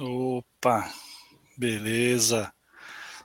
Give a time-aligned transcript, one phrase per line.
[0.00, 0.88] Opa,
[1.56, 2.52] beleza.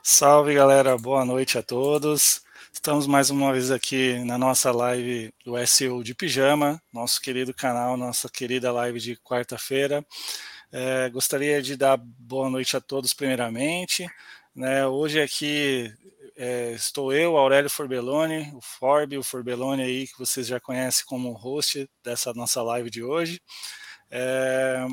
[0.02, 2.42] Salve galera, boa noite a todos.
[2.73, 7.96] Estamos mais uma vez aqui na nossa live do SEO de Pijama, nosso querido canal,
[7.96, 10.04] nossa querida live de quarta-feira.
[10.71, 14.10] É, gostaria de dar boa noite a todos, primeiramente.
[14.55, 15.94] Né, hoje aqui
[16.36, 21.34] é, estou eu, Aurélio Forbeloni, o Forbe, o Forbeloni aí, que vocês já conhecem como
[21.34, 23.40] host dessa nossa live de hoje.
[24.10, 24.88] É,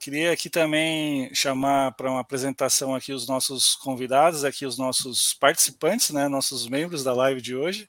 [0.00, 6.08] Queria aqui também chamar para uma apresentação aqui os nossos convidados, aqui os nossos participantes,
[6.08, 7.86] né, nossos membros da live de hoje.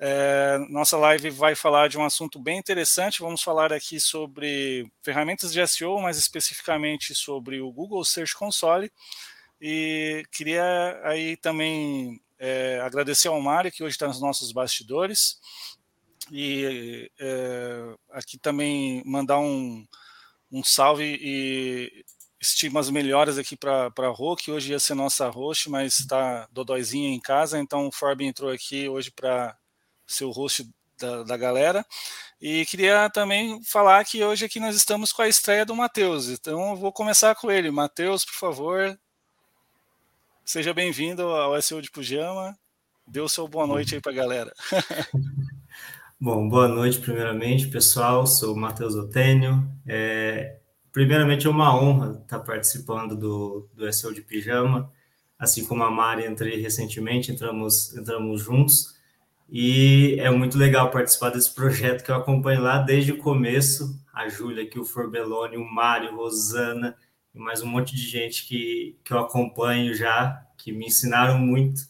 [0.00, 3.20] É, nossa live vai falar de um assunto bem interessante.
[3.20, 8.90] Vamos falar aqui sobre ferramentas de SEO, mais especificamente sobre o Google Search Console.
[9.60, 15.38] E queria aí também é, agradecer ao Mário, que hoje está nos nossos bastidores.
[16.32, 19.86] E é, aqui também mandar um,
[20.54, 22.04] um salve e
[22.40, 27.12] estimas melhoras aqui para a Rô, que hoje ia ser nossa host, mas está dodóizinha
[27.12, 29.56] em casa, então o Forb entrou aqui hoje para
[30.06, 31.84] ser o host da, da, galera.
[32.40, 36.70] E queria também falar que hoje aqui nós estamos com a estreia do Matheus, então
[36.70, 37.72] eu vou começar com ele.
[37.72, 38.96] Matheus, por favor,
[40.44, 42.56] seja bem-vindo ao SEO de Pujama.
[43.04, 44.54] Dê o seu boa noite aí para a galera.
[46.20, 48.26] Bom, boa noite, primeiramente, pessoal.
[48.26, 49.68] Sou o Matheus Otênio.
[49.86, 50.58] É,
[50.92, 54.90] primeiramente, é uma honra estar participando do, do SEO de Pijama.
[55.38, 58.94] Assim como a Mari, entrei recentemente, entramos, entramos juntos.
[59.50, 64.00] E é muito legal participar desse projeto que eu acompanho lá desde o começo.
[64.12, 66.96] A Júlia aqui, o Forbelone, o Mário, Rosana
[67.34, 71.82] e mais um monte de gente que, que eu acompanho já, que me ensinaram muito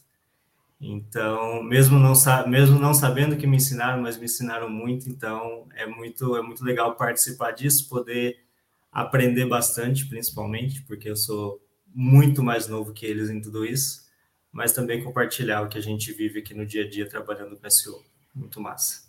[0.79, 2.13] então, mesmo não,
[2.47, 6.63] mesmo não sabendo que me ensinaram, mas me ensinaram muito, então é muito, é muito
[6.63, 8.43] legal participar disso, poder
[8.91, 11.61] aprender bastante, principalmente, porque eu sou
[11.93, 14.05] muito mais novo que eles em tudo isso,
[14.51, 17.69] mas também compartilhar o que a gente vive aqui no dia a dia trabalhando com
[17.69, 18.03] SEO.
[18.33, 19.05] Muito massa.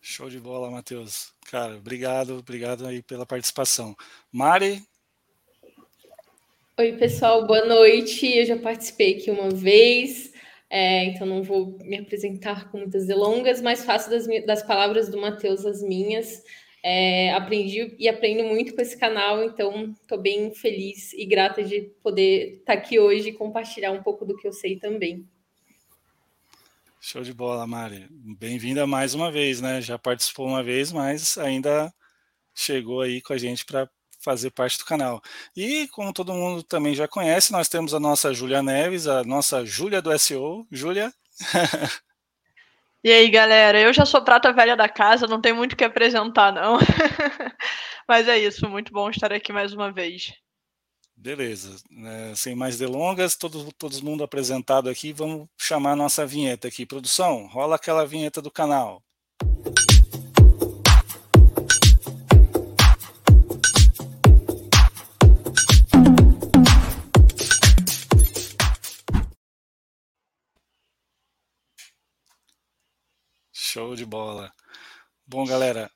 [0.00, 1.32] Show de bola, Matheus.
[1.50, 3.96] Cara, obrigado, obrigado aí pela participação.
[4.32, 4.82] Mari,
[6.80, 8.24] Oi, pessoal, boa noite.
[8.24, 10.32] Eu já participei aqui uma vez,
[10.70, 15.20] é, então não vou me apresentar com muitas delongas, mas faço das, das palavras do
[15.20, 16.44] Matheus as minhas.
[16.80, 21.80] É, aprendi e aprendo muito com esse canal, então estou bem feliz e grata de
[22.00, 25.28] poder estar tá aqui hoje e compartilhar um pouco do que eu sei também.
[27.00, 28.06] Show de bola, Mari.
[28.08, 29.80] Bem-vinda mais uma vez, né?
[29.80, 31.92] Já participou uma vez, mas ainda
[32.54, 33.90] chegou aí com a gente para
[34.28, 35.22] fazer parte do canal.
[35.56, 39.64] E, como todo mundo também já conhece, nós temos a nossa Júlia Neves, a nossa
[39.64, 40.66] Júlia do SEO.
[40.70, 41.12] Júlia?
[43.02, 45.84] E aí, galera, eu já sou prata velha da casa, não tem muito o que
[45.84, 46.78] apresentar, não.
[48.08, 50.34] Mas é isso, muito bom estar aqui mais uma vez.
[51.16, 56.68] Beleza, é, sem mais delongas, todo, todo mundo apresentado aqui, vamos chamar a nossa vinheta
[56.68, 56.84] aqui.
[56.84, 59.02] Produção, rola aquela vinheta do canal.
[73.68, 74.50] Show de bola.
[75.26, 75.90] Bom, galera,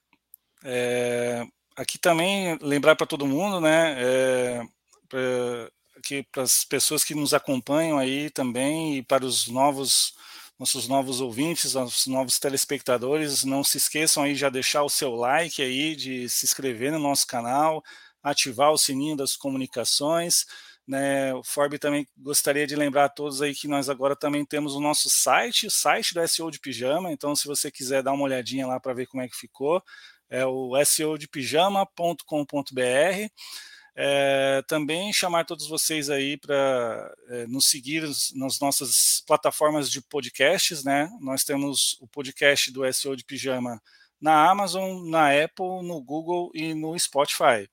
[0.62, 1.42] é,
[1.74, 4.62] aqui também lembrar para todo mundo, né, é,
[5.08, 10.14] para as pessoas que nos acompanham aí também e para os novos
[10.58, 15.62] nossos novos ouvintes, nossos novos telespectadores, não se esqueçam aí já deixar o seu like
[15.62, 17.82] aí, de se inscrever no nosso canal,
[18.22, 20.44] ativar o sininho das comunicações.
[20.92, 24.74] Né, o Forb também gostaria de lembrar a todos aí que nós agora também temos
[24.74, 27.10] o nosso site, o site do SEO de Pijama.
[27.10, 29.82] Então, se você quiser dar uma olhadinha lá para ver como é que ficou,
[30.28, 33.30] é o seodepijama.com.br.
[33.96, 38.02] É, também chamar todos vocês aí para é, nos seguir
[38.34, 41.08] nas nossas plataformas de podcasts, né?
[41.22, 43.80] Nós temos o podcast do SEO de Pijama
[44.20, 47.66] na Amazon, na Apple, no Google e no Spotify.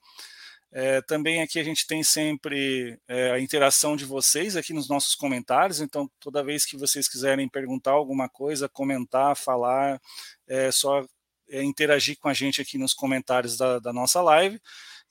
[0.71, 5.15] É, também aqui a gente tem sempre é, a interação de vocês aqui nos nossos
[5.15, 9.99] comentários, então toda vez que vocês quiserem perguntar alguma coisa, comentar, falar,
[10.47, 11.03] é só
[11.49, 14.61] é, interagir com a gente aqui nos comentários da, da nossa live.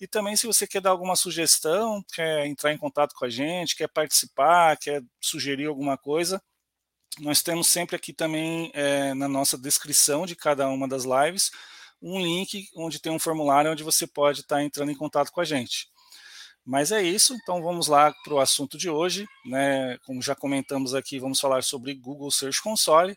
[0.00, 3.74] E também, se você quer dar alguma sugestão, quer entrar em contato com a gente,
[3.74, 6.40] quer participar, quer sugerir alguma coisa,
[7.20, 11.50] nós temos sempre aqui também é, na nossa descrição de cada uma das lives
[12.00, 15.44] um link onde tem um formulário onde você pode estar entrando em contato com a
[15.44, 15.88] gente.
[16.64, 19.26] Mas é isso, então vamos lá para o assunto de hoje.
[19.46, 19.96] Né?
[20.04, 23.16] Como já comentamos aqui, vamos falar sobre Google Search Console.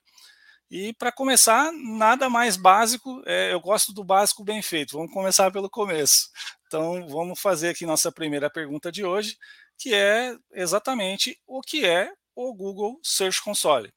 [0.69, 4.93] E para começar, nada mais básico, é, eu gosto do básico bem feito.
[4.97, 6.29] Vamos começar pelo começo.
[6.65, 9.37] Então, vamos fazer aqui nossa primeira pergunta de hoje,
[9.77, 13.91] que é exatamente o que é o Google Search Console.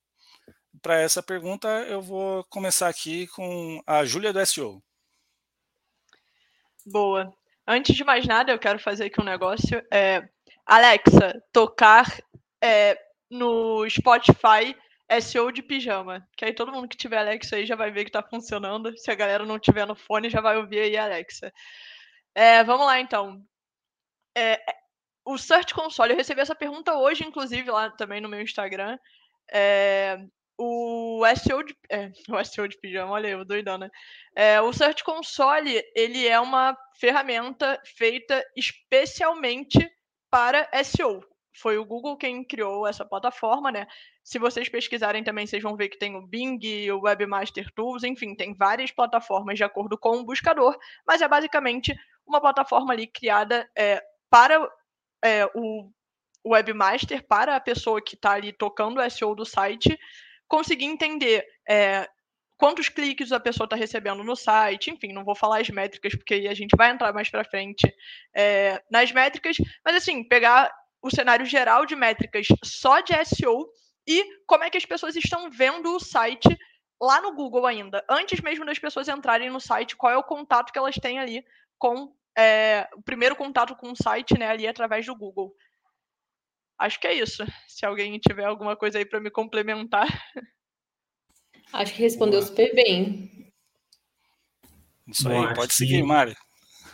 [0.84, 4.82] Para essa pergunta, eu vou começar aqui com a Júlia do SEO.
[6.84, 7.34] Boa.
[7.66, 9.82] Antes de mais nada, eu quero fazer aqui um negócio.
[9.90, 10.28] É,
[10.66, 12.04] Alexa, tocar
[12.62, 13.00] é,
[13.30, 14.76] no Spotify
[15.22, 16.28] SEO de pijama.
[16.36, 18.94] Que aí todo mundo que tiver Alexa aí já vai ver que está funcionando.
[18.98, 21.50] Se a galera não tiver no fone, já vai ouvir aí Alexa.
[22.34, 23.42] É, vamos lá, então.
[24.36, 24.60] É,
[25.24, 28.98] o Search Console, eu recebi essa pergunta hoje, inclusive, lá também no meu Instagram.
[29.50, 30.18] É,
[30.58, 31.22] o
[31.66, 32.08] de, é,
[32.68, 33.90] de pijama, olha eu, doidão, né?
[34.34, 39.90] É, o Search Console, ele é uma ferramenta feita especialmente
[40.30, 41.24] para SEO.
[41.56, 43.86] Foi o Google quem criou essa plataforma, né?
[44.24, 46.58] Se vocês pesquisarem também, vocês vão ver que tem o Bing,
[46.90, 51.94] o Webmaster Tools, enfim, tem várias plataformas de acordo com o buscador, mas é basicamente
[52.26, 54.68] uma plataforma ali criada é, para
[55.22, 55.90] é, o
[56.46, 59.98] webmaster, para a pessoa que está ali tocando o SEO do site,
[60.48, 62.08] conseguir entender é,
[62.56, 66.34] quantos cliques a pessoa está recebendo no site, enfim, não vou falar as métricas, porque
[66.34, 67.92] aí a gente vai entrar mais para frente
[68.34, 73.68] é, nas métricas, mas assim, pegar o cenário geral de métricas só de SEO
[74.06, 76.56] e como é que as pessoas estão vendo o site
[77.00, 80.72] lá no Google ainda, antes mesmo das pessoas entrarem no site, qual é o contato
[80.72, 81.44] que elas têm ali
[81.78, 85.54] com é, o primeiro contato com o site, né, ali através do Google.
[86.78, 87.44] Acho que é isso.
[87.68, 90.06] Se alguém tiver alguma coisa aí para me complementar.
[91.72, 92.48] Acho que respondeu Boa.
[92.48, 93.52] super bem.
[95.08, 96.36] Isso Bom, aí, pode seguir, Mário.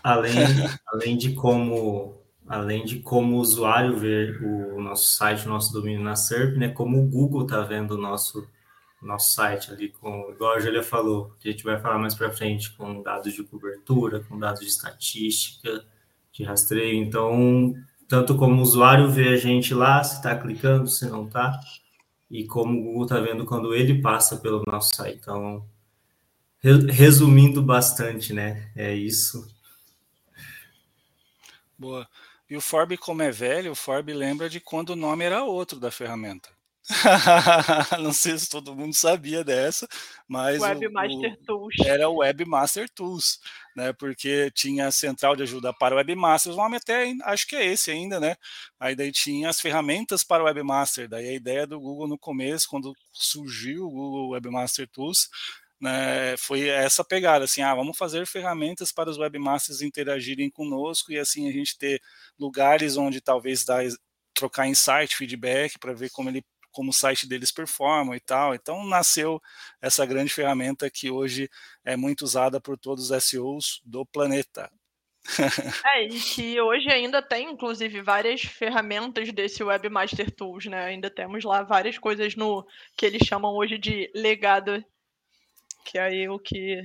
[0.03, 0.33] Além,
[0.89, 6.03] além de como além de como o usuário ver o nosso site, o nosso domínio
[6.03, 8.45] na SERP, né, como o Google está vendo o nosso
[9.01, 12.31] nosso site ali, com, igual a Julia falou, que a gente vai falar mais para
[12.31, 15.85] frente, com dados de cobertura, com dados de estatística,
[16.33, 17.03] de rastreio.
[17.03, 17.75] Então,
[18.11, 21.61] tanto como o usuário vê a gente lá, se está clicando, se não está,
[22.29, 25.21] e como o Google está vendo quando ele passa pelo nosso site.
[25.21, 25.65] Então,
[26.89, 28.69] resumindo bastante, né?
[28.75, 29.47] É isso.
[31.79, 32.05] Boa.
[32.51, 35.79] E o Forb, como é velho, o Forb lembra de quando o nome era outro
[35.79, 36.49] da ferramenta.
[38.03, 39.87] não sei se todo mundo sabia dessa,
[40.27, 41.75] mas Webmaster o, Tools.
[41.85, 43.39] era o Webmaster Tools,
[43.77, 43.93] né?
[43.93, 47.65] Porque tinha a central de ajuda para o Webmaster, o nome até acho que é
[47.65, 48.37] esse ainda, né?
[48.79, 52.69] Aí daí tinha as ferramentas para o Webmaster, daí a ideia do Google no começo,
[52.69, 55.29] quando surgiu o Google Webmaster Tools,
[55.81, 61.19] né, foi essa pegada, assim, ah, vamos fazer ferramentas para os webmasters interagirem conosco e
[61.19, 62.03] assim a gente ter
[62.39, 63.83] lugares onde talvez dar,
[64.35, 68.55] trocar insight, feedback para ver como ele como o site deles performa e tal.
[68.55, 69.41] Então nasceu
[69.81, 71.51] essa grande ferramenta que hoje
[71.85, 74.71] é muito usada por todos os SEOs do planeta.
[75.95, 80.85] É, e que hoje ainda tem, inclusive, várias ferramentas desse Webmaster Tools, né?
[80.87, 84.83] Ainda temos lá várias coisas no que eles chamam hoje de legado,
[85.85, 86.83] que é aí o que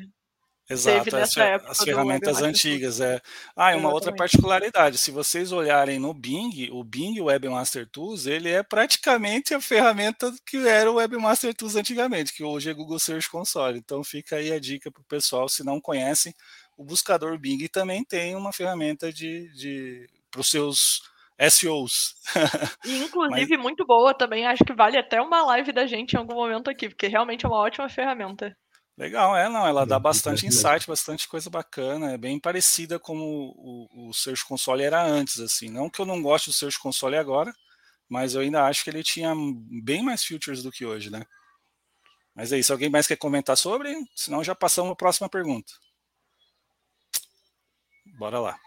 [0.68, 3.00] Exato, as, as ferramentas antigas.
[3.00, 3.22] É.
[3.56, 8.50] Ah, e uma outra particularidade, se vocês olharem no Bing, o Bing Webmaster Tools, ele
[8.50, 13.30] é praticamente a ferramenta que era o Webmaster Tools antigamente, que hoje é Google Search
[13.30, 13.78] Console.
[13.78, 16.34] Então fica aí a dica para o pessoal, se não conhecem,
[16.76, 21.02] o buscador Bing também tem uma ferramenta de, de para os seus
[21.50, 22.16] SEOs.
[22.84, 23.64] E, inclusive, Mas...
[23.64, 24.46] muito boa também.
[24.46, 27.48] Acho que vale até uma live da gente em algum momento aqui, porque realmente é
[27.48, 28.56] uma ótima ferramenta.
[28.98, 34.10] Legal, é, não, ela dá bastante insight, bastante coisa bacana, é bem parecida como o,
[34.10, 37.54] o Search Console era antes, assim, não que eu não goste do Search Console agora,
[38.08, 39.34] mas eu ainda acho que ele tinha
[39.84, 41.26] bem mais features do que hoje, né?
[42.34, 43.94] Mas é isso, alguém mais quer comentar sobre?
[44.16, 45.74] Senão já passamos para a próxima pergunta.
[48.18, 48.58] Bora lá.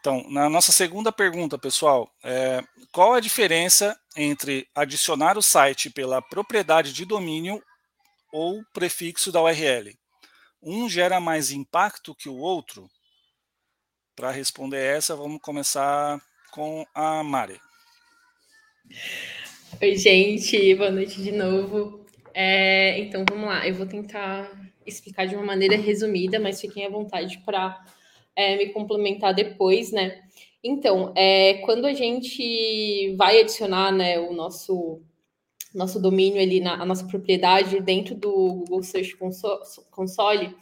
[0.00, 6.22] Então, na nossa segunda pergunta, pessoal, é, qual a diferença entre adicionar o site pela
[6.22, 7.62] propriedade de domínio
[8.32, 9.96] ou prefixo da URL.
[10.62, 12.88] Um gera mais impacto que o outro?
[14.16, 16.20] Para responder essa, vamos começar
[16.50, 17.60] com a Mari.
[19.80, 22.04] Oi, gente, boa noite de novo.
[22.34, 24.50] É, então, vamos lá, eu vou tentar
[24.84, 27.84] explicar de uma maneira resumida, mas fiquem à vontade para
[28.34, 30.22] é, me complementar depois, né?
[30.62, 35.00] Então, é, quando a gente vai adicionar né, o nosso
[35.74, 39.16] nosso domínio ali, na, a nossa propriedade dentro do Google Search
[39.90, 40.54] Console,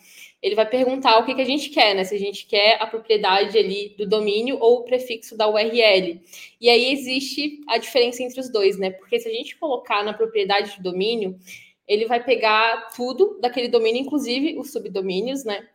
[0.43, 2.05] ele vai perguntar o que, que a gente quer, né?
[2.05, 6.21] Se a gente quer a propriedade ali do domínio ou o prefixo da URL.
[6.61, 8.91] E aí existe a diferença entre os dois, né?
[8.91, 11.39] Porque se a gente colocar na propriedade do domínio,
[11.87, 15.67] ele vai pegar tudo daquele domínio, inclusive os subdomínios, né?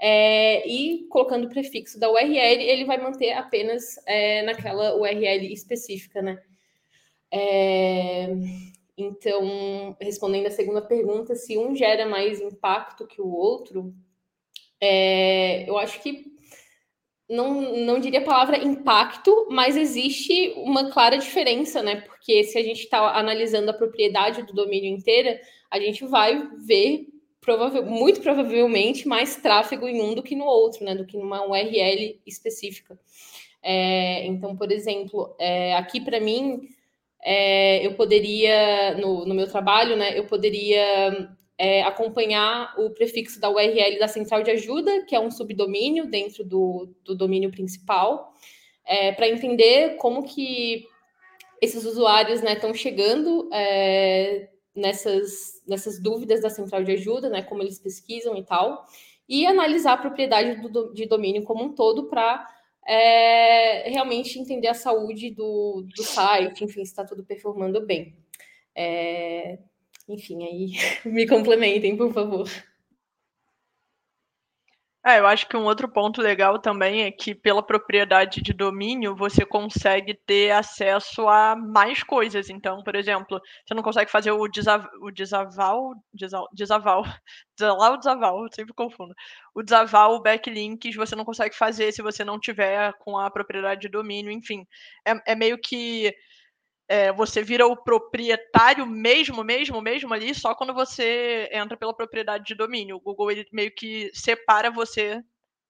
[0.00, 6.22] é, e colocando o prefixo da URL, ele vai manter apenas é, naquela URL específica,
[6.22, 6.42] né?
[7.32, 8.28] É,
[8.96, 13.94] então, respondendo a segunda pergunta, se um gera mais impacto que o outro,
[14.80, 16.24] é, eu acho que
[17.28, 22.00] não, não diria a palavra impacto, mas existe uma clara diferença, né?
[22.00, 27.06] Porque se a gente está analisando a propriedade do domínio inteira, a gente vai ver
[27.40, 30.94] provável, muito provavelmente mais tráfego em um do que no outro, né?
[30.94, 32.98] Do que numa URL específica.
[33.62, 36.68] É, então, por exemplo, é, aqui para mim,
[37.22, 40.18] é, eu poderia, no, no meu trabalho, né?
[40.18, 45.30] Eu poderia é, acompanhar o prefixo da URL da central de ajuda, que é um
[45.30, 48.32] subdomínio dentro do, do domínio principal,
[48.86, 50.86] é, para entender como que
[51.60, 57.62] esses usuários estão né, chegando é, nessas, nessas dúvidas da central de ajuda, né, como
[57.62, 58.86] eles pesquisam e tal,
[59.28, 62.48] e analisar a propriedade do, de domínio como um todo para
[62.92, 68.16] é, realmente entender a saúde do, do site, enfim, se está tudo performando bem.
[68.74, 69.60] É,
[70.08, 70.72] enfim, aí
[71.06, 72.50] me complementem, por favor.
[75.04, 79.16] É, eu acho que um outro ponto legal também é que, pela propriedade de domínio,
[79.16, 82.50] você consegue ter acesso a mais coisas.
[82.50, 87.04] Então, por exemplo, você não consegue fazer o, desav o desaval, desaval, desaval,
[87.56, 89.14] desaval, desaval, sempre confundo.
[89.54, 93.88] O desaval, backlinks, você não consegue fazer se você não tiver com a propriedade de
[93.88, 94.66] domínio, enfim.
[95.06, 96.14] É, é meio que
[96.90, 102.44] é, você vira o proprietário mesmo, mesmo, mesmo ali, só quando você entra pela propriedade
[102.44, 102.96] de domínio.
[102.96, 105.22] O Google ele meio que separa você,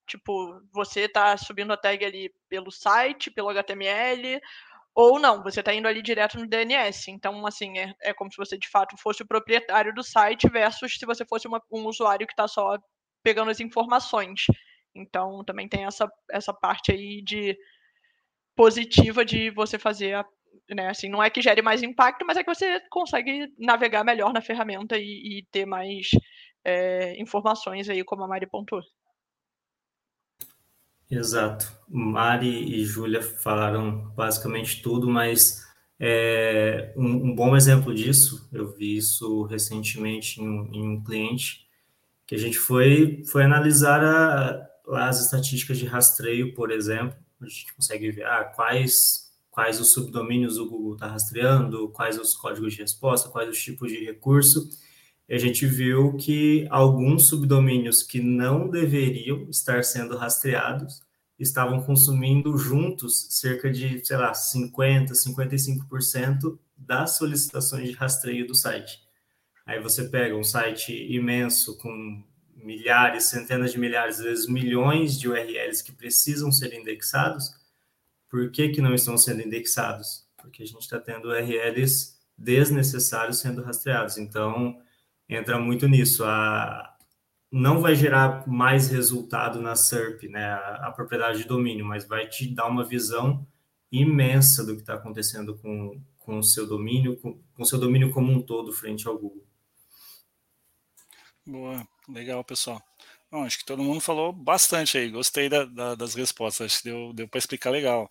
[0.07, 4.41] tipo, você está subindo a tag ali pelo site, pelo HTML,
[4.95, 7.11] ou não, você está indo ali direto no DNS.
[7.11, 10.97] Então, assim, é, é como se você de fato fosse o proprietário do site versus
[10.99, 12.79] se você fosse uma, um usuário que está só
[13.23, 14.47] pegando as informações.
[14.95, 17.55] Então, também tem essa, essa parte aí de
[18.57, 20.25] positiva de você fazer a
[20.75, 20.89] né?
[20.89, 24.41] Assim, não é que gere mais impacto, mas é que você consegue navegar melhor na
[24.41, 26.09] ferramenta e, e ter mais
[26.65, 28.83] é, informações aí, como a Mari pontuou.
[31.11, 31.67] Exato.
[31.89, 35.67] Mari e Júlia falaram basicamente tudo, mas
[35.99, 41.67] é, um, um, bom exemplo disso, eu vi isso recentemente em, em um cliente,
[42.27, 44.67] que a gente foi, foi analisar a,
[45.05, 50.59] as estatísticas de rastreio, por exemplo, a gente consegue ver ah, quais quais os subdomínios
[50.59, 54.69] o Google está rastreando, quais os códigos de resposta, quais os tipos de recurso.
[55.29, 61.03] E a gente viu que alguns subdomínios que não deveriam estar sendo rastreados
[61.39, 69.01] estavam consumindo juntos cerca de, sei lá, 50, 55% das solicitações de rastreio do site.
[69.65, 72.25] Aí você pega um site imenso com
[72.57, 77.60] milhares, centenas de milhares, às vezes milhões de URLs que precisam ser indexados,
[78.31, 80.25] por que, que não estão sendo indexados?
[80.39, 84.17] Porque a gente está tendo URLs desnecessários sendo rastreados.
[84.17, 84.81] Então,
[85.29, 86.25] entra muito nisso.
[86.25, 86.97] A,
[87.51, 92.29] não vai gerar mais resultado na SERP, né, a, a propriedade de domínio, mas vai
[92.29, 93.47] te dar uma visão
[93.91, 98.33] imensa do que está acontecendo com, com o seu domínio, com o seu domínio como
[98.33, 99.45] um todo frente ao Google.
[101.45, 102.81] Boa, legal, pessoal.
[103.31, 106.91] Bom, acho que todo mundo falou bastante aí, gostei da, da, das respostas, acho que
[106.91, 108.09] deu, deu para explicar legal.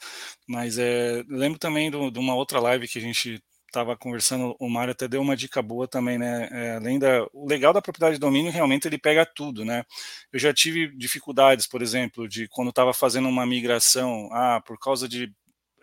[0.47, 4.69] Mas é, lembro também do, de uma outra live que a gente estava conversando, o
[4.69, 6.47] Mário até deu uma dica boa também, né?
[6.51, 7.23] É, além da.
[7.33, 9.83] O legal da propriedade de domínio, realmente ele pega tudo, né?
[10.31, 15.07] Eu já tive dificuldades, por exemplo, de quando estava fazendo uma migração, ah, por causa
[15.07, 15.31] de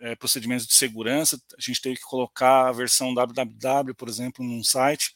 [0.01, 4.63] é, procedimentos de segurança, a gente teve que colocar a versão www, por exemplo, num
[4.63, 5.15] site.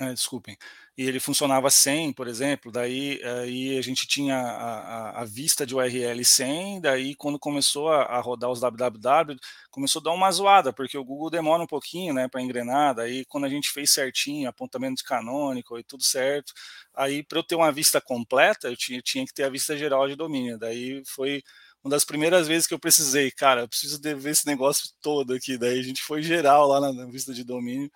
[0.00, 0.56] É, desculpem
[0.98, 5.64] e ele funcionava sem, por exemplo, daí aí a gente tinha a, a, a, vista
[5.64, 9.38] de URL sem, daí quando começou a, a, rodar os www,
[9.70, 13.24] começou a dar uma zoada, porque o Google demora um pouquinho, né, para engrenar, daí
[13.26, 16.52] quando a gente fez certinho, apontamento de canônico e tudo certo,
[16.92, 20.08] aí para eu ter uma vista completa, eu tinha, tinha que ter a vista geral
[20.08, 21.44] de domínio, daí foi
[21.84, 25.56] uma das primeiras vezes que eu precisei, cara, eu preciso ver esse negócio todo aqui,
[25.56, 27.88] daí a gente foi geral lá na vista de domínio,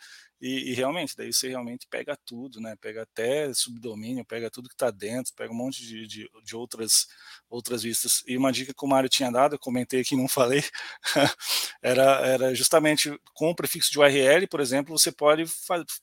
[0.43, 2.75] e, e, realmente, daí você realmente pega tudo, né?
[2.81, 7.07] Pega até subdomínio, pega tudo que está dentro, pega um monte de, de, de, outras,
[7.49, 8.25] outras vistas.
[8.27, 10.65] E uma dica que o Mário tinha dado, eu comentei aqui não falei,
[11.81, 15.45] era, era justamente com o prefixo de URL, por exemplo, você pode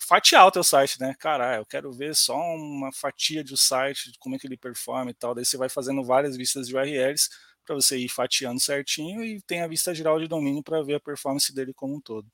[0.07, 1.13] fatiar o teu site, né?
[1.19, 5.13] Cara, eu quero ver só uma fatia do site, como é que ele performa e
[5.13, 5.35] tal.
[5.35, 7.27] Daí você vai fazendo várias vistas de URLs
[7.65, 10.99] para você ir fatiando certinho e tem a vista geral de domínio para ver a
[10.99, 12.27] performance dele como um todo.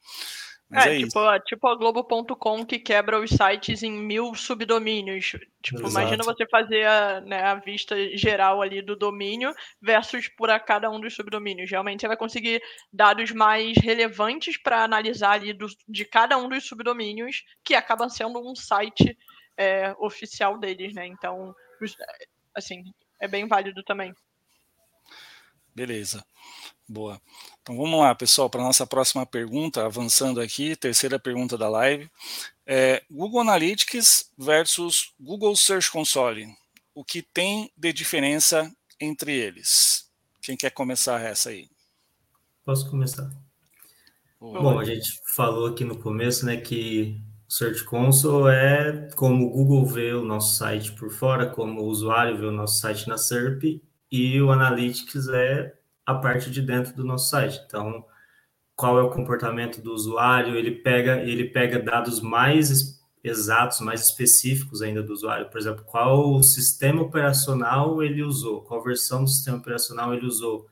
[0.70, 1.40] Mas é, é tipo, isso.
[1.46, 5.26] tipo a Globo.com que quebra os sites em mil subdomínios.
[5.62, 5.92] Tipo, Exato.
[5.92, 10.90] imagina você fazer a, né, a, vista geral ali do domínio versus por a cada
[10.90, 11.70] um dos subdomínios.
[11.70, 16.66] Realmente você vai conseguir dados mais relevantes para analisar ali do, de cada um dos
[16.66, 19.16] subdomínios, que acaba sendo um site
[19.58, 21.06] é, oficial deles, né?
[21.06, 21.54] Então,
[22.56, 22.84] assim,
[23.22, 24.14] é bem válido também.
[25.76, 26.26] Beleza.
[26.88, 27.20] Boa.
[27.62, 32.10] Então vamos lá, pessoal, para a nossa próxima pergunta, avançando aqui, terceira pergunta da live.
[32.66, 36.48] É, Google Analytics versus Google Search Console.
[36.94, 40.10] O que tem de diferença entre eles?
[40.42, 41.68] Quem quer começar essa aí?
[42.64, 43.30] Posso começar.
[44.40, 44.62] Boa.
[44.62, 49.50] Bom, a gente falou aqui no começo, né, que o Search Console é como o
[49.50, 53.18] Google vê o nosso site por fora, como o usuário vê o nosso site na
[53.18, 57.62] SERP, e o Analytics é a parte de dentro do nosso site.
[57.66, 58.06] Então,
[58.76, 60.56] qual é o comportamento do usuário?
[60.56, 65.50] Ele pega, ele pega dados mais exatos, mais específicos ainda do usuário.
[65.50, 70.68] Por exemplo, qual sistema operacional ele usou, qual versão do sistema operacional ele usou,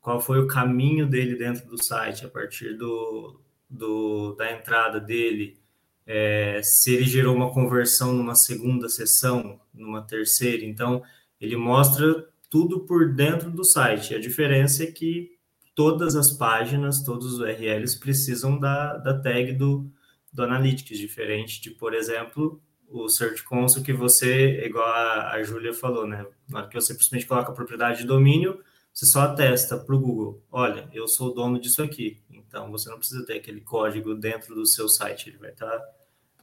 [0.00, 5.58] qual foi o caminho dele dentro do site a partir do, do da entrada dele,
[6.06, 10.64] é, se ele gerou uma conversão numa segunda sessão, numa terceira.
[10.64, 11.02] Então,
[11.40, 14.14] ele mostra tudo por dentro do site.
[14.14, 15.30] A diferença é que
[15.74, 19.90] todas as páginas, todos os URLs precisam da, da tag do,
[20.32, 25.72] do Analytics, diferente de, por exemplo, o Search Console que você, igual a, a Júlia
[25.72, 26.26] falou, né?
[26.48, 29.98] Na hora que você simplesmente coloca a propriedade de domínio, você só atesta para o
[29.98, 32.22] Google, olha, eu sou o dono disso aqui.
[32.30, 35.80] Então, você não precisa ter aquele código dentro do seu site, ele vai estar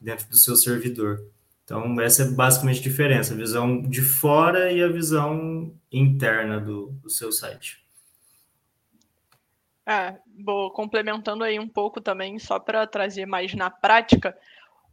[0.00, 1.24] dentro do seu servidor.
[1.64, 6.88] Então, essa é basicamente a diferença, a visão de fora e a visão interna do,
[7.02, 7.82] do seu site.
[9.86, 14.36] É, vou complementando aí um pouco também, só para trazer mais na prática,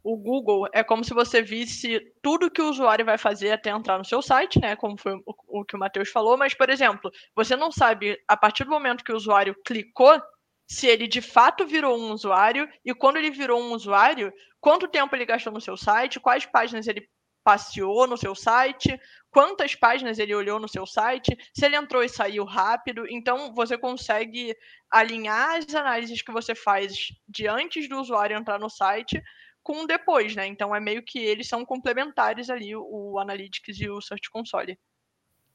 [0.02, 3.98] o Google é como se você visse tudo que o usuário vai fazer até entrar
[3.98, 4.74] no seu site, né?
[4.74, 8.64] Como foi o, que o Matheus falou, mas, por exemplo, você não sabe, a partir
[8.64, 10.20] do momento que o usuário clicou,
[10.66, 15.14] se ele de fato virou um usuário e quando ele virou um usuário, quanto tempo
[15.14, 17.08] ele gastou no seu site, quais páginas ele
[17.42, 22.08] passeou no seu site, quantas páginas ele olhou no seu site, se ele entrou e
[22.08, 23.06] saiu rápido.
[23.08, 24.54] Então, você consegue
[24.90, 26.92] alinhar as análises que você faz
[27.28, 29.22] de antes do usuário entrar no site
[29.62, 30.46] com depois, né?
[30.46, 34.78] Então, é meio que eles são complementares ali, o Analytics e o Search Console.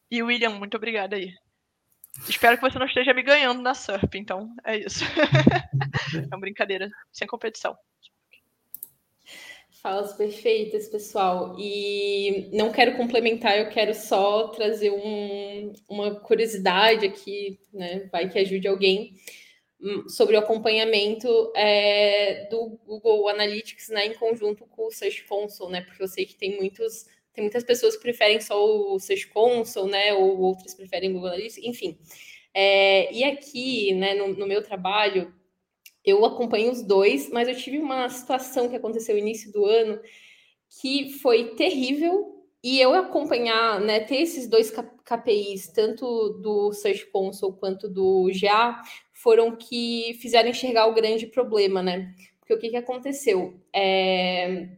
[0.09, 1.31] E William, muito obrigada aí.
[2.29, 5.03] Espero que você não esteja me ganhando na SURP, então é isso.
[6.15, 7.75] é uma brincadeira, sem competição.
[9.85, 11.55] Falas perfeitas, pessoal.
[11.59, 18.09] E não quero complementar, eu quero só trazer um, uma curiosidade aqui, né?
[18.11, 19.13] Vai que ajude alguém
[19.79, 25.73] hum, sobre o acompanhamento é, do Google Analytics né, em conjunto com o Search Console,
[25.73, 25.81] né?
[25.81, 29.91] Porque eu sei que tem muitos tem muitas pessoas que preferem só o Search Console,
[29.91, 30.15] né?
[30.15, 31.95] Ou outras preferem Google Analytics, enfim.
[32.55, 35.31] É, e aqui, né, no, no, meu trabalho,
[36.05, 39.99] eu acompanho os dois, mas eu tive uma situação que aconteceu no início do ano
[40.81, 42.33] que foi terrível.
[42.63, 44.71] E eu acompanhar, né, ter esses dois
[45.03, 48.81] KPIs, tanto do Search Console quanto do GA,
[49.13, 52.13] foram que fizeram enxergar o grande problema, né?
[52.39, 53.59] Porque o que, que aconteceu?
[53.71, 54.69] É,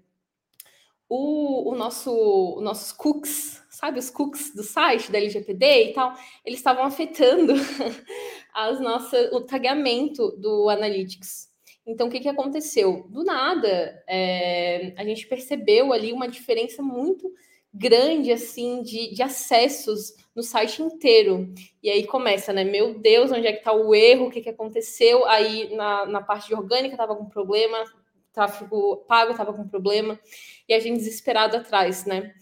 [1.09, 2.11] o, o nosso,
[2.57, 6.11] os nossos cookies, sabe, os cookies do site da LGPD e tal,
[6.43, 7.53] eles estavam afetando
[8.51, 11.47] as nossas, o tagamento do Analytics.
[11.85, 13.05] Então, o que, que aconteceu?
[13.07, 17.31] Do nada, é, a gente percebeu ali uma diferença muito
[17.71, 21.53] grande, assim, de, de acessos no site inteiro.
[21.83, 22.63] E aí começa, né?
[22.63, 24.25] Meu Deus, onde é que está o erro?
[24.25, 25.23] O que, que aconteceu?
[25.25, 27.77] Aí, na, na parte de orgânica, estava com problema,
[28.33, 30.19] tráfego pago estava com problema,
[30.67, 32.33] e a gente desesperado atrás, né?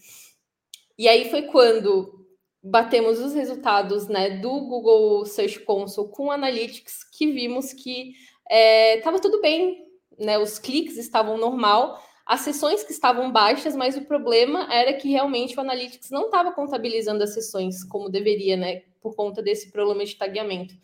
[0.98, 2.26] E aí foi quando
[2.62, 8.14] batemos os resultados né, do Google Search Console com Analytics, que vimos que
[8.48, 9.86] estava é, tudo bem,
[10.18, 10.38] né?
[10.38, 15.56] Os cliques estavam normal, as sessões que estavam baixas, mas o problema era que realmente
[15.56, 18.82] o Analytics não estava contabilizando as sessões como deveria, né?
[19.00, 20.74] Por conta desse problema de tagueamento.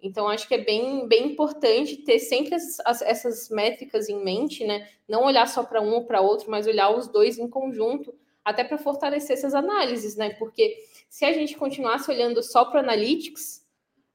[0.00, 4.64] Então, acho que é bem, bem importante ter sempre as, as, essas métricas em mente,
[4.64, 4.88] né?
[5.08, 8.14] Não olhar só para um ou para outro, mas olhar os dois em conjunto,
[8.48, 10.30] até para fortalecer essas análises, né?
[10.30, 10.76] Porque
[11.08, 13.66] se a gente continuasse olhando só para Analytics,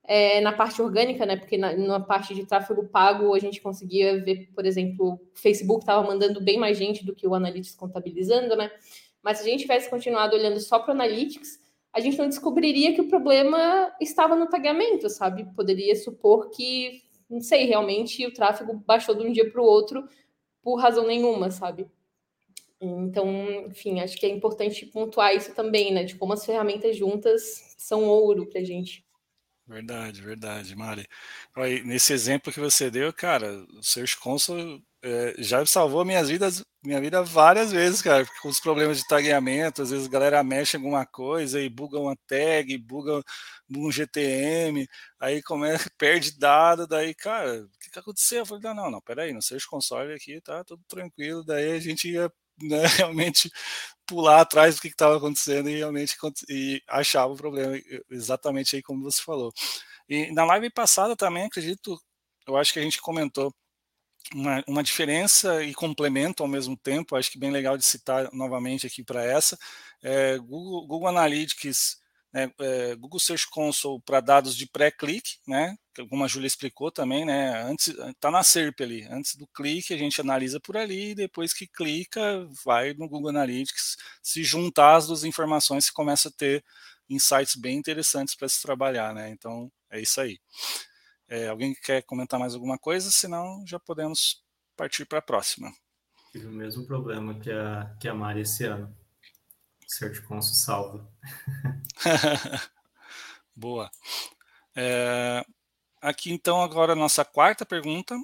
[0.05, 1.37] é, na parte orgânica, né?
[1.37, 5.81] Porque na, na, parte de tráfego pago a gente conseguia ver, por exemplo, o Facebook
[5.81, 8.71] estava mandando bem mais gente do que o Analytics contabilizando, né?
[9.21, 11.59] Mas se a gente tivesse continuado olhando só para Analytics,
[11.93, 15.45] a gente não descobriria que o problema estava no tagamento, sabe?
[15.55, 20.07] Poderia supor que não sei, realmente o tráfego baixou de um dia para o outro
[20.61, 21.87] por razão nenhuma, sabe?
[22.83, 23.27] Então,
[23.67, 26.03] enfim, acho que é importante pontuar isso também, né?
[26.03, 29.05] De como as ferramentas juntas são ouro para gente.
[29.65, 31.07] Verdade, verdade, Mari.
[31.55, 36.63] Aí, nesse exemplo que você deu, cara, o Search Console é, já salvou minhas vidas,
[36.83, 40.75] minha vida várias vezes, cara, com os problemas de tagueamento, às vezes a galera mexe
[40.75, 43.23] alguma coisa e buga uma tag, buga
[43.69, 44.85] um GTM,
[45.19, 48.39] aí começa, perde dado, daí, cara, o que, que aconteceu?
[48.39, 51.79] Eu falei, não, não, não, peraí, no Search Console aqui tá tudo tranquilo, daí a
[51.79, 52.29] gente ia
[52.61, 53.51] né, realmente
[54.07, 56.15] pular atrás do que estava acontecendo e realmente
[56.49, 57.79] e achava o problema
[58.11, 59.53] exatamente aí como você falou.
[60.09, 61.99] E na live passada também acredito,
[62.47, 63.53] eu acho que a gente comentou
[64.33, 68.87] uma, uma diferença e complemento ao mesmo tempo, acho que bem legal de citar novamente
[68.87, 69.57] aqui para essa,
[70.01, 71.97] é, Google, Google Analytics
[72.33, 75.77] né, é, Google Search Console para dados de pré-clique, né,
[76.09, 79.97] como a Júlia explicou também, né, antes está na SERP ali, antes do clique a
[79.97, 85.07] gente analisa por ali, e depois que clica vai no Google Analytics, se juntar as
[85.07, 86.63] duas informações se começa a ter
[87.09, 90.39] insights bem interessantes para se trabalhar, né, então é isso aí.
[91.27, 93.09] É, alguém quer comentar mais alguma coisa?
[93.09, 94.43] Senão já podemos
[94.75, 95.71] partir para a próxima.
[96.31, 98.95] Tive o mesmo problema que a, que a Mari esse ano.
[99.93, 101.07] Search Console salva.
[103.55, 103.89] Boa.
[104.75, 105.45] É,
[106.01, 108.15] aqui então agora a nossa quarta pergunta.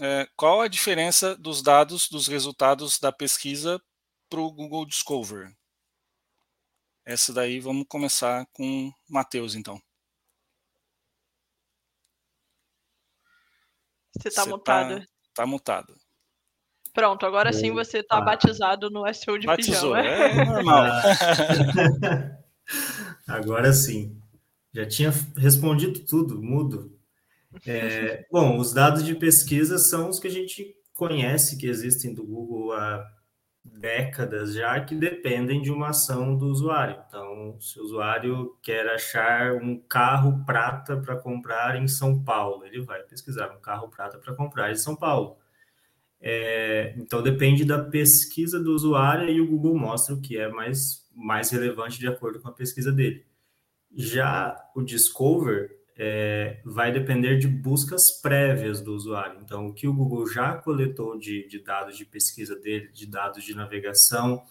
[0.00, 3.82] É, qual a diferença dos dados dos resultados da pesquisa
[4.28, 5.52] para o Google Discover?
[7.04, 9.80] Essa daí vamos começar com Matheus então.
[14.12, 14.98] Você está mutado.
[14.98, 16.05] Está tá mutado.
[16.96, 20.00] Pronto, agora sim você está batizado no SEO de Batizou, pijama.
[20.00, 20.86] É normal.
[23.28, 24.18] agora sim.
[24.72, 26.98] Já tinha respondido tudo, mudo.
[27.66, 32.24] É, bom, os dados de pesquisa são os que a gente conhece que existem do
[32.24, 33.06] Google há
[33.62, 37.04] décadas já, que dependem de uma ação do usuário.
[37.06, 42.80] Então, se o usuário quer achar um carro prata para comprar em São Paulo, ele
[42.80, 45.36] vai pesquisar um carro prata para comprar em São Paulo.
[46.28, 51.08] É, então depende da pesquisa do usuário e o Google mostra o que é mais,
[51.14, 53.24] mais relevante de acordo com a pesquisa dele.
[53.94, 59.38] Já o Discover é, vai depender de buscas prévias do usuário.
[59.40, 63.44] Então, o que o Google já coletou de, de dados de pesquisa dele, de dados
[63.44, 64.42] de navegação.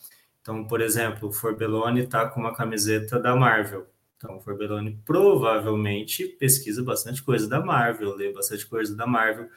[0.42, 3.86] Então, por exemplo, o Forbelone está com uma camiseta da Marvel.
[4.16, 9.50] Então, o Forbelone provavelmente pesquisa bastante coisa da Marvel, lê bastante coisa da Marvel.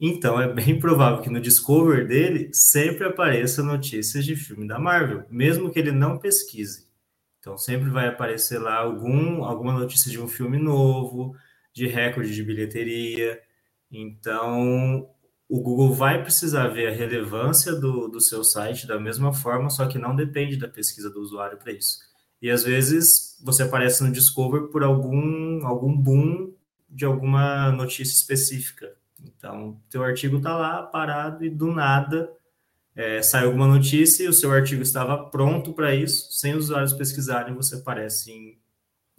[0.00, 5.24] Então é bem provável que no Discover dele sempre apareça notícias de filme da Marvel,
[5.30, 6.88] mesmo que ele não pesquise.
[7.38, 11.36] Então sempre vai aparecer lá algum, alguma notícia de um filme novo,
[11.72, 13.40] de recorde de bilheteria.
[13.90, 15.08] Então
[15.48, 19.86] o Google vai precisar ver a relevância do, do seu site da mesma forma, só
[19.86, 21.98] que não depende da pesquisa do usuário para isso.
[22.40, 26.52] E às vezes você aparece no Discover por algum, algum boom
[26.88, 28.96] de alguma notícia específica.
[29.44, 32.34] Então, teu artigo está lá parado e do nada
[32.96, 36.94] é, sai alguma notícia e o seu artigo estava pronto para isso, sem os usuários
[36.94, 38.58] pesquisarem, você aparece em,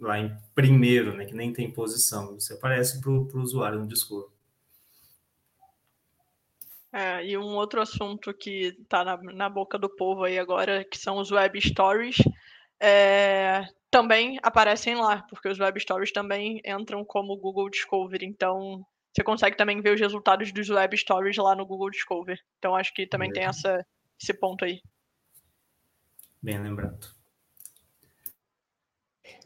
[0.00, 4.28] lá em primeiro, né, que nem tem posição, você aparece para o usuário no Discord.
[6.92, 10.98] É, e um outro assunto que está na, na, boca do povo aí agora, que
[10.98, 12.16] são os web stories,
[12.80, 18.24] é, também aparecem lá, porque os web stories também entram como Google Discovery.
[18.24, 18.84] Então,
[19.16, 22.38] você consegue também ver os resultados dos web stories lá no Google Discover.
[22.58, 23.84] Então acho que também tem essa,
[24.20, 24.82] esse ponto aí.
[26.42, 27.16] Bem lembrado.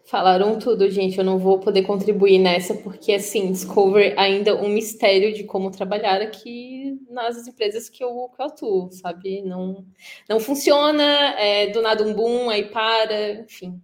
[0.06, 1.16] Falaram tudo, gente.
[1.16, 6.20] Eu não vou poder contribuir nessa, porque, assim, Discover ainda um mistério de como trabalhar
[6.20, 9.40] aqui nas empresas que eu, que eu atuo, sabe?
[9.42, 9.87] Não,
[10.28, 11.04] não funciona,
[11.38, 13.80] é, do nada um boom, aí para, enfim.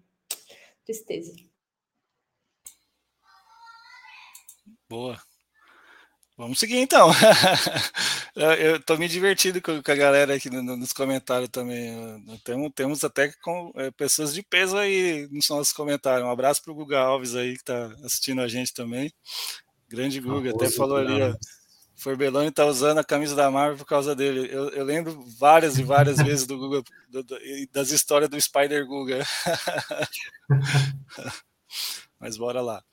[0.85, 1.33] Tristeza.
[4.88, 5.26] Boa.
[6.37, 7.11] Vamos seguir então.
[8.59, 11.94] eu estou me divertindo com, a galera aqui nos comentários também.
[12.44, 16.29] Temos, temos até com é, pessoas de peso aí nos nossos comentários.
[16.29, 19.11] Um abraço para o Guga Alves aí que está assistindo a gente também.
[19.88, 21.35] Grande Guga, até falou ali, ó.
[21.96, 24.46] Forbelone está usando a camisa da Marvel por causa dele.
[24.53, 27.38] Eu, eu lembro várias e várias vezes do Guga, do, do,
[27.72, 29.27] das histórias do Spider Guga.
[32.20, 32.85] Mas bora lá.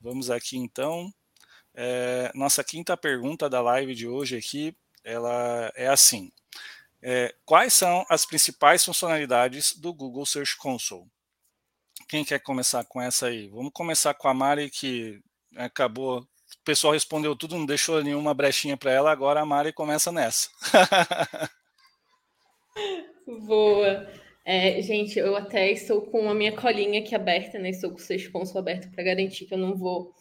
[0.00, 1.12] Vamos aqui então.
[1.74, 6.30] É, nossa quinta pergunta da live de hoje aqui, ela é assim:
[7.02, 11.06] é, quais são as principais funcionalidades do Google Search Console?
[12.08, 13.48] Quem quer começar com essa aí?
[13.48, 15.20] Vamos começar com a Mari que
[15.56, 16.26] acabou
[16.64, 19.12] pessoal respondeu tudo, não deixou nenhuma brechinha para ela.
[19.12, 20.48] Agora a Mari começa nessa.
[23.46, 24.08] Boa.
[24.44, 27.70] É, gente, eu até estou com a minha colinha aqui aberta, né?
[27.70, 30.12] Estou com o sexponso aberto para garantir que eu não vou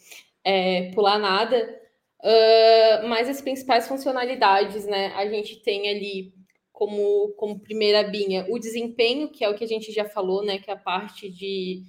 [0.44, 1.82] é, pular nada.
[2.20, 5.08] Uh, mas as principais funcionalidades, né?
[5.16, 6.34] A gente tem ali
[6.72, 10.58] como, como primeira binha o desempenho, que é o que a gente já falou, né?
[10.58, 11.84] Que é a parte de,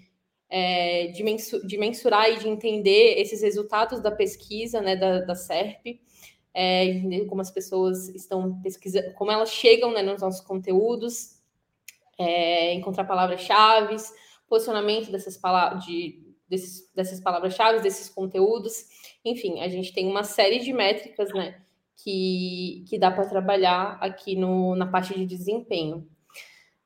[0.51, 4.97] é, de, mensu de mensurar e de entender esses resultados da pesquisa, né?
[4.97, 6.01] Da, da SERP.
[6.57, 11.41] É, como as pessoas estão pesquisando, como elas chegam né, nos nossos conteúdos,
[12.17, 13.97] é, encontrar palavras-chave,
[14.49, 18.87] posicionamento dessas, palavras, de, desses, dessas palavras-chave, desses conteúdos.
[19.25, 21.61] Enfim, a gente tem uma série de métricas né,
[21.97, 26.07] que, que dá para trabalhar aqui no, na parte de desempenho.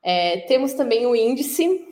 [0.01, 1.85] É, temos também o índice,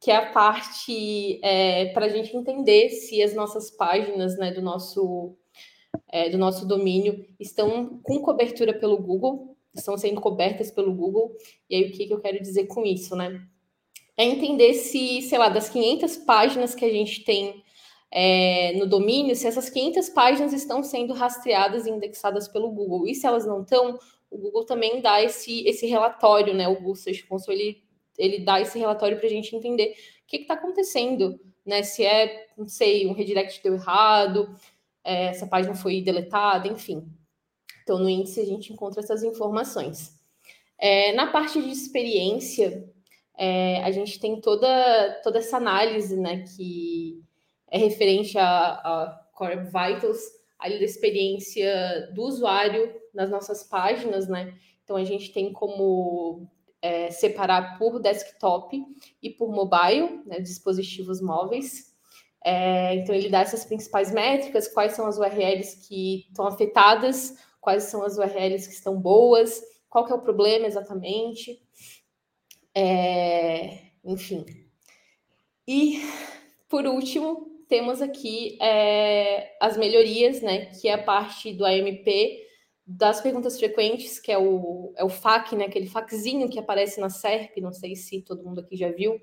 [0.00, 4.60] que é a parte é, para a gente entender se as nossas páginas né, do,
[4.60, 5.34] nosso,
[6.12, 11.34] é, do nosso domínio estão com cobertura pelo Google, estão sendo cobertas pelo Google.
[11.68, 13.40] E aí, o que, que eu quero dizer com isso, né?
[14.16, 17.64] É entender se, sei lá, das 500 páginas que a gente tem
[18.10, 23.08] é, no domínio, se essas 500 páginas estão sendo rastreadas e indexadas pelo Google.
[23.08, 23.98] E se elas não estão,
[24.30, 26.68] o Google também dá esse, esse relatório, né?
[26.68, 27.82] O Google Search Console, ele,
[28.16, 31.82] ele dá esse relatório para a gente entender o que está acontecendo, né?
[31.82, 34.54] Se é, não sei, um redirect deu errado,
[35.02, 37.04] é, essa página foi deletada, enfim.
[37.82, 40.18] Então, no índice, a gente encontra essas informações.
[40.78, 42.88] É, na parte de experiência,
[43.36, 47.22] é, a gente tem toda, toda essa análise né, que
[47.70, 50.20] é referente a, a Core Vitals,
[50.58, 54.54] ali da experiência do usuário nas nossas páginas, né?
[54.82, 56.46] Então, a gente tem como
[56.80, 58.82] é, separar por desktop
[59.22, 61.92] e por mobile, né, dispositivos móveis.
[62.44, 67.84] É, então, ele dá essas principais métricas, quais são as URLs que estão afetadas quais
[67.84, 71.58] são as URLs que estão boas, qual que é o problema exatamente.
[72.74, 74.44] É, enfim.
[75.66, 76.02] E,
[76.68, 82.42] por último, temos aqui é, as melhorias, né, que é a parte do AMP,
[82.86, 87.08] das perguntas frequentes, que é o, é o FAQ, né, aquele FAQzinho que aparece na
[87.08, 89.18] SERP, não sei se todo mundo aqui já viu,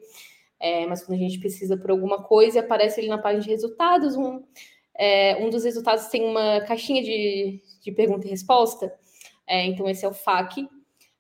[0.60, 4.16] é, mas quando a gente precisa por alguma coisa, aparece ali na página de resultados,
[4.16, 4.44] um,
[4.96, 8.94] é, um dos resultados tem uma caixinha de, de pergunta e resposta.
[9.48, 10.68] É, então, esse é o FAQ.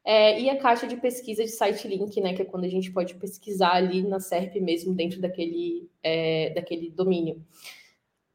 [0.03, 2.91] É, e a caixa de pesquisa de site link, né, que é quando a gente
[2.91, 7.45] pode pesquisar ali na SERP mesmo, dentro daquele, é, daquele domínio.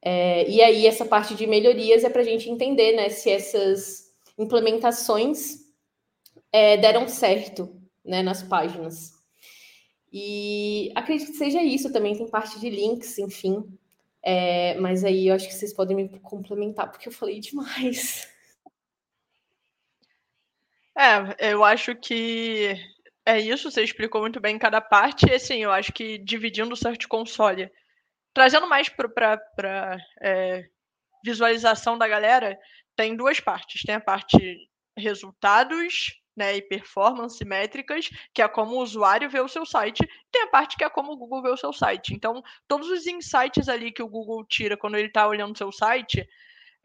[0.00, 4.14] É, e aí, essa parte de melhorias é para a gente entender né, se essas
[4.38, 5.66] implementações
[6.52, 7.74] é, deram certo
[8.04, 9.12] né, nas páginas.
[10.12, 13.64] E acredito que seja isso também, tem parte de links, enfim.
[14.22, 18.28] É, mas aí eu acho que vocês podem me complementar, porque eu falei demais.
[20.98, 22.74] É, eu acho que
[23.24, 26.76] é isso, você explicou muito bem cada parte, e assim, eu acho que dividindo o
[26.76, 27.70] Search Console,
[28.32, 30.64] trazendo mais para é,
[31.24, 32.58] visualização da galera,
[32.96, 33.82] tem duas partes.
[33.82, 34.38] Tem a parte
[34.96, 40.42] resultados né, e performance métricas, que é como o usuário vê o seu site, tem
[40.42, 42.14] a parte que é como o Google vê o seu site.
[42.14, 45.72] Então, todos os insights ali que o Google tira quando ele está olhando o seu
[45.72, 46.26] site,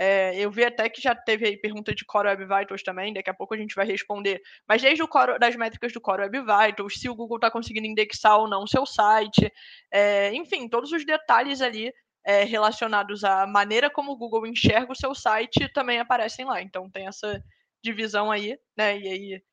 [0.03, 3.29] é, eu vi até que já teve aí pergunta de Core Web Vitals também, daqui
[3.29, 4.41] a pouco a gente vai responder.
[4.67, 7.85] Mas desde o core, das métricas do Core Web Vitals, se o Google está conseguindo
[7.85, 9.53] indexar ou não o seu site,
[9.91, 11.93] é, enfim, todos os detalhes ali
[12.25, 16.63] é, relacionados à maneira como o Google enxerga o seu site também aparecem lá.
[16.63, 17.39] Então tem essa
[17.83, 18.97] divisão aí, né?
[18.97, 19.43] E aí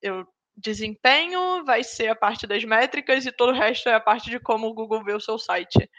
[0.00, 0.24] eu
[0.56, 4.38] desempenho vai ser a parte das métricas e todo o resto é a parte de
[4.38, 5.90] como o Google vê o seu site.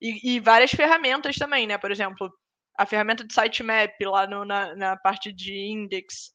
[0.00, 1.76] E, e várias ferramentas também, né?
[1.76, 2.32] Por exemplo,
[2.80, 6.32] a ferramenta de sitemap lá no, na, na parte de index.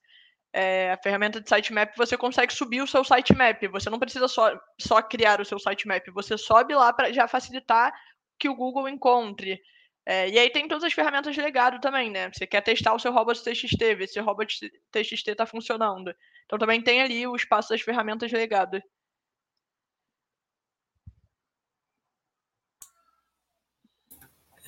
[0.54, 3.68] É, a ferramenta de sitemap você consegue subir o seu sitemap.
[3.70, 6.06] Você não precisa só, só criar o seu sitemap.
[6.12, 7.92] Você sobe lá para já facilitar
[8.38, 9.60] que o Google encontre.
[10.06, 12.30] É, e aí tem todas as ferramentas de legado também, né?
[12.32, 16.14] Você quer testar o seu robot TXT, ver se o robot TXT está funcionando.
[16.46, 18.80] Então também tem ali o espaço das ferramentas de legado.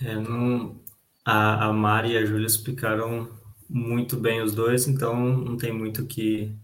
[0.01, 0.79] É, não,
[1.29, 3.29] a, a Mari e a Júlia explicaram
[3.69, 6.55] muito bem os dois, então não tem muito que,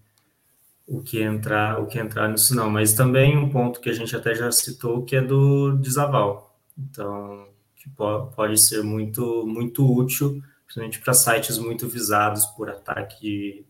[0.87, 2.69] o que entrar o que entrar nisso não.
[2.69, 6.57] Mas também um ponto que a gente até já citou que é do desaval.
[6.77, 13.65] Então que pode ser muito, muito útil, principalmente para sites muito visados por ataque de,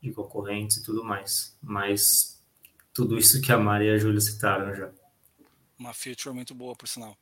[0.00, 1.58] de concorrentes e tudo mais.
[1.60, 2.40] Mas
[2.94, 4.92] tudo isso que a Maria e a Júlia citaram já.
[5.76, 7.18] Uma feature muito boa, por sinal.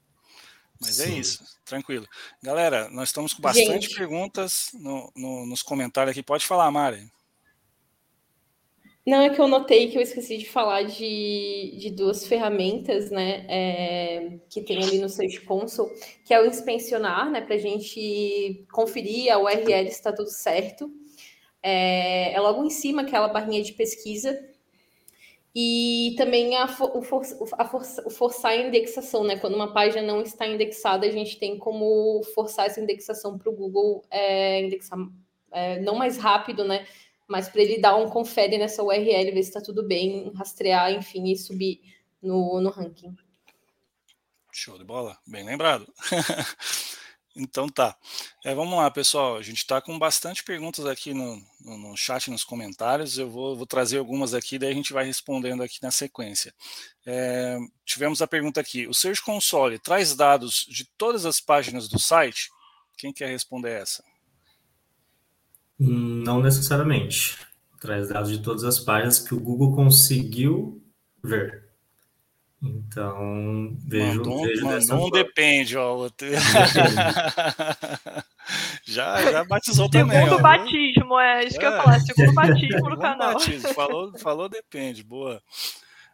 [0.81, 1.15] Mas é Sim.
[1.15, 2.07] é isso, tranquilo.
[2.43, 3.97] Galera, nós estamos com bastante Gente.
[3.97, 6.23] perguntas no, no, nos comentários aqui.
[6.23, 7.09] Pode falar, Mari.
[9.07, 13.45] Não, é que eu notei que eu esqueci de falar de, de duas ferramentas, né,
[13.51, 15.93] é, que tem ali no Search Console,
[16.25, 20.91] que é o inspecionar, né, para a gente conferir a URL se está tudo certo.
[21.63, 24.39] É, é, logo em cima aquela barrinha de pesquisa.
[25.55, 27.23] E também a, o, for,
[27.57, 29.39] a for, o forçar a indexação, né?
[29.39, 33.55] Quando uma página não está indexada, a gente tem como forçar essa indexação para o
[33.55, 34.99] Google é, indexar
[35.53, 36.85] é, não mais rápido, né?
[37.27, 41.31] mas para ele dar um confere nessa URL, ver se está tudo bem, rastrear, enfim,
[41.31, 41.81] e subir
[42.23, 43.15] no, no ranking.
[44.53, 45.87] Show de bola, bem lembrado.
[47.37, 47.97] então tá.
[48.45, 49.37] É, vamos lá, pessoal.
[49.37, 53.19] A gente está com bastante perguntas aqui no, no, no, chat, nos comentários.
[53.19, 56.55] Eu vou, vou, trazer algumas aqui, daí a gente vai respondendo aqui na sequência.
[57.05, 61.99] É, tivemos a pergunta aqui: o Search Console traz dados de todas as páginas do
[61.99, 62.51] site?
[62.97, 64.05] Quem quer responder essa?
[65.79, 67.37] Não necessariamente.
[67.81, 70.83] Traz dados de todas as páginas que o Google conseguiu
[71.23, 71.64] ver.
[72.65, 76.09] Então, vejo, mandou, vejo mandou um depende, ó.
[78.85, 80.25] já, já batizou também.
[80.25, 81.61] Segundo batismo, é isso é.
[81.61, 82.01] que eu ia falar.
[82.01, 83.35] Segundo batismo no canal.
[83.35, 85.43] Batismo, falou, falou depende, boa.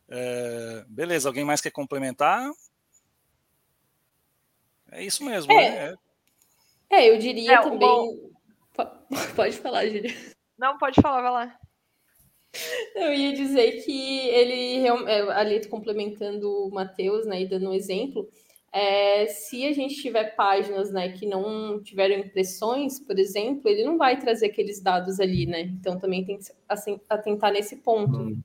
[0.09, 2.51] É, beleza, alguém mais quer complementar?
[4.91, 5.71] É isso mesmo, é.
[5.71, 5.95] né?
[6.91, 7.79] É, eu diria é, também.
[7.79, 8.31] Bom
[9.35, 10.15] Pode falar, Júlia.
[10.59, 11.59] Não, pode falar, vai lá.
[12.95, 18.29] Eu ia dizer que ele, é, ali complementando o Matheus, né, e dando um exemplo,
[18.73, 23.99] é, se a gente tiver páginas, né, que não tiveram impressões, por exemplo, ele não
[23.99, 25.63] vai trazer aqueles dados ali, né?
[25.63, 28.17] Então também tem que assim, atentar nesse ponto.
[28.17, 28.41] Hum.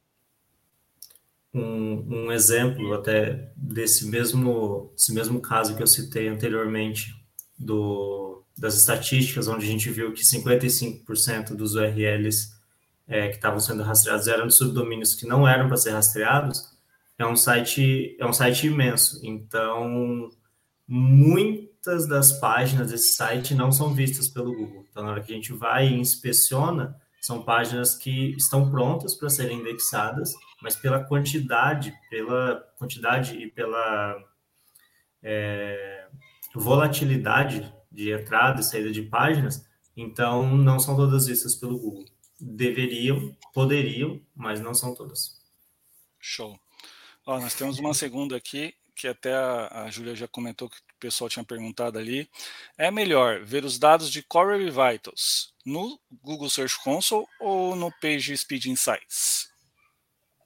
[1.54, 7.14] Um, um exemplo até desse mesmo, desse mesmo caso que eu citei anteriormente
[7.58, 12.55] do das estatísticas, onde a gente viu que 55% dos URLs
[13.08, 16.76] é, que estavam sendo rastreados eram de subdomínios que não eram para ser rastreados,
[17.18, 19.20] é um site é um site imenso.
[19.24, 20.30] Então,
[20.88, 24.86] muitas das páginas desse site não são vistas pelo Google.
[24.90, 29.30] Então, na hora que a gente vai e inspeciona, são páginas que estão prontas para
[29.30, 34.16] serem indexadas, mas pela quantidade, pela quantidade e pela
[35.24, 36.08] é,
[36.54, 39.66] volatilidade de entrada e saída de páginas,
[39.98, 42.06] então não são todas vistas pelo Google.
[42.40, 45.42] Deveriam, poderiam, mas não são todas.
[46.20, 46.60] Show.
[47.26, 51.00] Ó, nós temos uma segunda aqui, que até a, a Júlia já comentou que o
[51.00, 52.30] pessoal tinha perguntado ali.
[52.78, 57.92] É melhor ver os dados de Core Web Vitals no Google Search Console ou no
[58.00, 59.50] Page Speed Insights?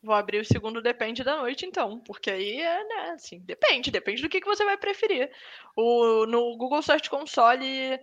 [0.02, 4.22] Vou abrir o segundo depende da noite, então, porque aí é, né, assim, depende, depende
[4.22, 5.30] do que, que você vai preferir.
[5.76, 8.00] O, no Google Search Console,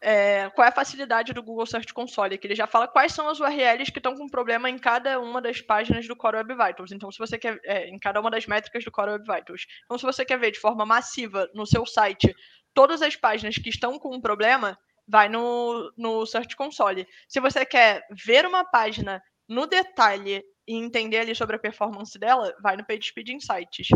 [0.00, 2.38] é, qual é a facilidade do Google Search Console?
[2.38, 5.40] Que ele já fala quais são as URLs que estão com problema em cada uma
[5.40, 6.92] das páginas do Core Web Vitals.
[6.92, 9.66] Então, se você quer, é, em cada uma das métricas do Core Web Vitals.
[9.84, 12.34] Então, se você quer ver de forma massiva no seu site
[12.72, 17.06] todas as páginas que estão com um problema, vai no, no Search Console.
[17.28, 22.54] Se você quer ver uma página no detalhe e entender ali sobre a performance dela,
[22.62, 23.88] vai no PageSpeed Insights.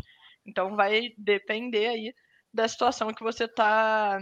[0.47, 2.15] Então vai depender aí
[2.53, 4.19] da situação que você está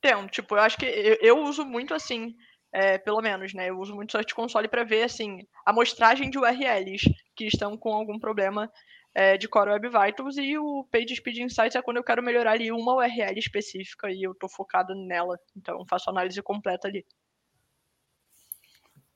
[0.00, 0.28] tendo.
[0.28, 2.34] Tipo, eu acho que eu, eu uso muito assim,
[2.72, 3.70] é, pelo menos, né?
[3.70, 7.04] Eu uso muito Search Console para ver assim a amostragem de URLs
[7.36, 8.70] que estão com algum problema
[9.14, 12.70] é, de Core Web Vitals e o PageSpeed Insights é quando eu quero melhorar ali
[12.70, 15.38] uma URL específica e eu estou focado nela.
[15.56, 17.04] Então eu faço análise completa ali.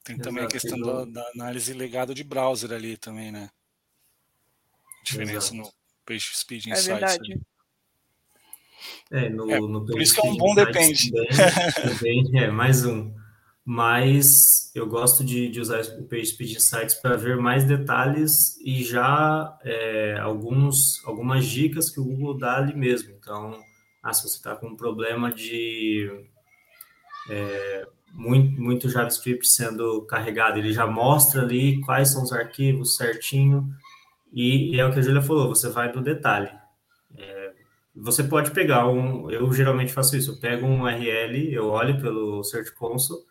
[0.02, 0.56] Tem também Exato.
[0.56, 3.48] a questão da, da, análise legado de browser ali também, né?
[5.02, 5.56] Diferença Exato.
[5.56, 6.88] no Page Speed Insights.
[6.88, 7.40] É verdade.
[9.10, 11.10] É, no, é, no por isso que é um bom depende.
[11.10, 13.12] Também, também, é, mais um.
[13.64, 18.84] Mas eu gosto de, de usar o Page Speed Insights para ver mais detalhes e
[18.84, 23.14] já é, alguns, algumas dicas que o Google dá ali mesmo.
[23.18, 23.58] Então,
[24.02, 26.10] ah, se você está com um problema de
[27.30, 30.58] é, muito, muito JavaScript sendo carregado.
[30.58, 33.68] Ele já mostra ali quais são os arquivos certinho.
[34.32, 36.50] E, e é o que a Julia falou, você vai do detalhe.
[37.94, 39.30] Você pode pegar um.
[39.30, 40.32] Eu geralmente faço isso.
[40.32, 43.22] Eu pego um URL, eu olho pelo Search Console.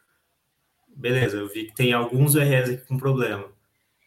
[0.95, 3.51] Beleza, eu vi que tem alguns URLs aqui com problema.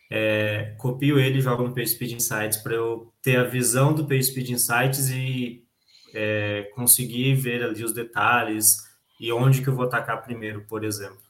[0.08, 4.50] É, copio ele e jogo no PageSpeed Insights para eu ter a visão do PageSpeed
[4.50, 5.66] Insights e
[6.14, 8.78] é, conseguir ver ali os detalhes,
[9.20, 11.20] e onde que eu vou atacar primeiro, por exemplo.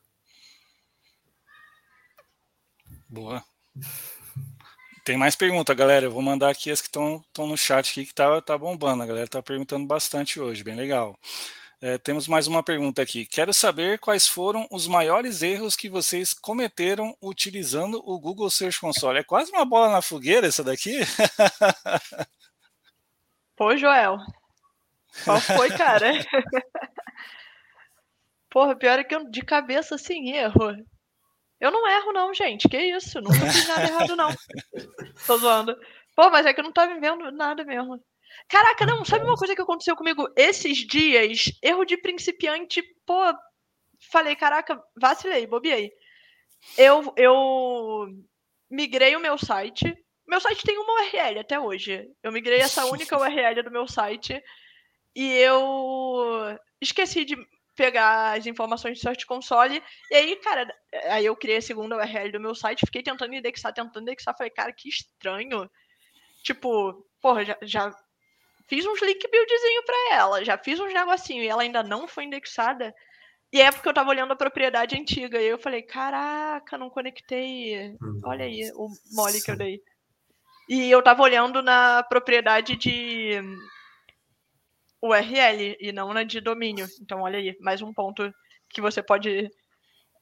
[3.08, 3.42] Boa.
[5.06, 6.06] Tem mais pergunta, galera.
[6.06, 9.04] Eu vou mandar aqui as que estão no chat aqui, que tá, tá bombando.
[9.04, 11.16] A galera tá perguntando bastante hoje, bem legal.
[11.80, 13.24] É, temos mais uma pergunta aqui.
[13.24, 19.20] Quero saber quais foram os maiores erros que vocês cometeram utilizando o Google Search Console.
[19.20, 20.98] É quase uma bola na fogueira essa daqui?
[23.54, 24.18] Pô, Joel.
[25.22, 26.14] Qual foi, cara?
[28.50, 30.84] Porra, pior é que eu, de cabeça, assim, erro.
[31.60, 32.68] Eu não erro, não, gente.
[32.68, 33.20] Que isso?
[33.20, 34.30] Nunca fiz nada errado, não.
[35.26, 35.76] Tô zoando.
[36.14, 38.02] Pô, mas é que eu não tava vendo nada mesmo.
[38.48, 41.44] Caraca, não, sabe uma coisa que aconteceu comigo esses dias?
[41.62, 43.14] Erro de principiante, pô.
[44.10, 45.90] Falei, caraca, vacilei, bobiei.
[46.76, 48.08] Eu, eu
[48.70, 49.94] migrei o meu site.
[50.26, 52.08] Meu site tem uma URL até hoje.
[52.22, 54.42] Eu migrei essa única URL do meu site.
[55.14, 57.36] E eu esqueci de
[57.76, 59.82] pegar as informações do Search Console.
[60.10, 60.74] E aí, cara,
[61.10, 64.36] aí eu criei a segunda URL do meu site, fiquei tentando indexar, tentando indexar.
[64.36, 65.70] Falei, cara, que estranho.
[66.42, 67.90] Tipo, porra, já, já
[68.68, 72.24] fiz uns link buildzinho para ela, já fiz uns negocinho e ela ainda não foi
[72.24, 72.94] indexada.
[73.52, 77.94] E é porque eu tava olhando a propriedade antiga e eu falei, caraca, não conectei.
[78.24, 79.80] Olha aí o mole que eu dei.
[80.68, 83.40] E eu tava olhando na propriedade de
[85.08, 86.86] URL e não na de domínio.
[87.00, 88.32] Então, olha aí, mais um ponto
[88.68, 89.48] que você pode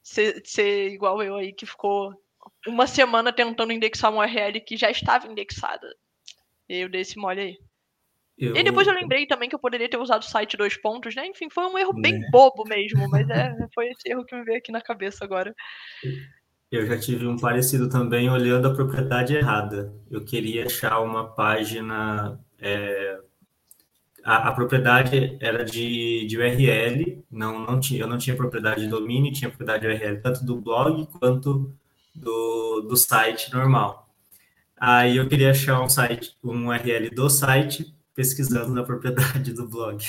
[0.03, 2.13] ser, ser igual eu aí, que ficou
[2.67, 5.87] uma semana tentando indexar uma URL que já estava indexada.
[6.69, 7.57] E eu dei esse mole aí.
[8.37, 8.55] Eu...
[8.55, 11.25] E depois eu lembrei também que eu poderia ter usado o site dois pontos, né?
[11.25, 12.29] Enfim, foi um erro bem é.
[12.31, 15.55] bobo mesmo, mas é, foi esse erro que me veio aqui na cabeça agora.
[16.69, 19.93] Eu já tive um parecido também olhando a propriedade errada.
[20.11, 22.37] Eu queria achar uma página.
[22.59, 23.19] É,
[24.25, 28.87] a, a, propriedade era de, de URL, não, não tinha, eu não tinha propriedade de
[28.87, 31.71] domínio, tinha propriedade de URL tanto do blog quanto
[32.15, 34.09] do, do site normal.
[34.75, 40.03] Aí eu queria achar um site, um URL do site pesquisando na propriedade do blog.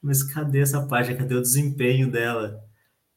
[0.00, 1.18] Mas cadê essa página?
[1.18, 2.62] Cadê o desempenho dela?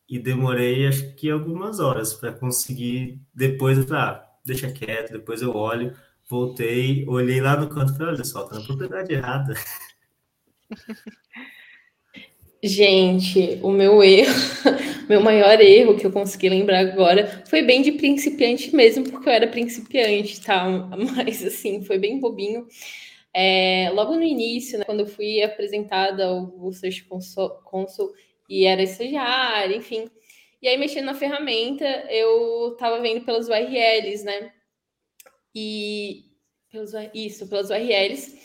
[0.07, 3.21] E demorei acho que algumas horas para conseguir.
[3.33, 5.95] Depois ah, deixa quieto, depois eu olho.
[6.29, 9.55] Voltei, olhei lá no canto e falei, olha só, tá na propriedade errada.
[12.61, 14.33] Gente, o meu erro,
[15.09, 19.33] meu maior erro que eu consegui lembrar agora foi bem de principiante mesmo, porque eu
[19.33, 20.67] era principiante, tá?
[21.15, 22.67] Mas assim, foi bem bobinho.
[23.33, 28.13] É, logo no início, né, quando eu fui apresentada ao Search Console
[28.47, 30.09] e era estagiária, enfim.
[30.61, 34.51] E aí, mexendo na ferramenta, eu estava vendo pelas URLs, né?
[35.53, 36.25] E
[36.71, 38.37] pelos, isso, pelas URLs.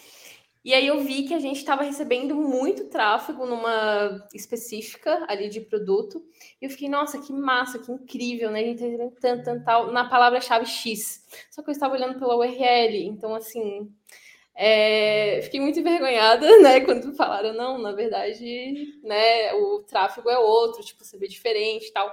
[0.64, 5.60] E aí eu vi que a gente estava recebendo muito tráfego numa específica ali de
[5.60, 6.24] produto.
[6.60, 8.60] E eu fiquei, nossa, que massa, que incrível, né?
[8.60, 11.22] A gente tá tanto, tanto, tal, na palavra-chave X.
[11.50, 13.92] Só que eu estava olhando pela URL, então assim,
[14.54, 20.82] é, fiquei muito envergonhada, né, quando falaram, não, na verdade, né, o tráfego é outro,
[20.82, 22.10] tipo, você vê diferente e tal.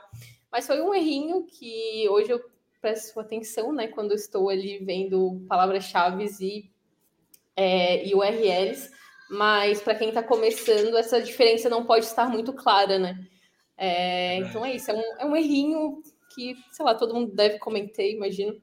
[0.51, 2.50] Mas foi um errinho que hoje eu
[2.81, 6.69] presto atenção, né, quando estou ali vendo palavras-chave e,
[7.55, 8.91] é, e URLs,
[9.29, 13.27] mas para quem está começando, essa diferença não pode estar muito clara, né?
[13.77, 16.01] É, então é isso, é um, é um errinho
[16.33, 18.61] que, sei lá, todo mundo deve comentar, imagino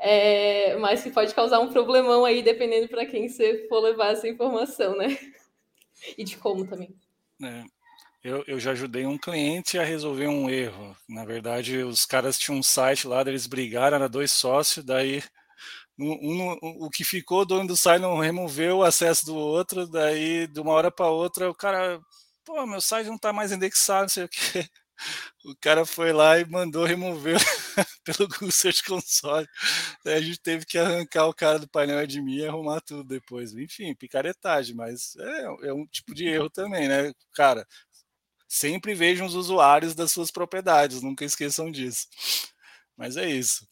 [0.00, 4.26] é, mas que pode causar um problemão aí, dependendo para quem você for levar essa
[4.26, 5.06] informação, né?
[6.16, 6.96] E de como também.
[7.44, 7.62] É,
[8.22, 10.96] eu, eu já ajudei um cliente a resolver um erro.
[11.08, 15.22] Na verdade, os caras tinham um site lá, eles brigaram, era dois sócios, daí
[15.98, 19.86] um, um, o que ficou, o dono do site não removeu o acesso do outro,
[19.86, 22.00] daí de uma hora para outra o cara,
[22.44, 24.68] pô, meu site não está mais indexado, não sei o que.
[25.44, 27.38] O cara foi lá e mandou remover
[28.04, 29.46] pelo Google Search Console.
[30.04, 33.54] Daí a gente teve que arrancar o cara do painel admin e arrumar tudo depois.
[33.54, 37.12] Enfim, picaretagem, mas é, é um tipo de erro também, né?
[37.34, 37.66] Cara,
[38.50, 42.08] sempre vejam os usuários das suas propriedades, nunca esqueçam disso.
[42.96, 43.66] Mas é isso.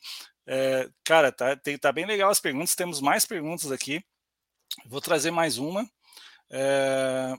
[0.46, 4.02] É, cara, tá, tem, tá bem legal as perguntas, temos mais perguntas aqui.
[4.86, 5.88] Vou trazer mais uma.
[6.50, 7.34] É,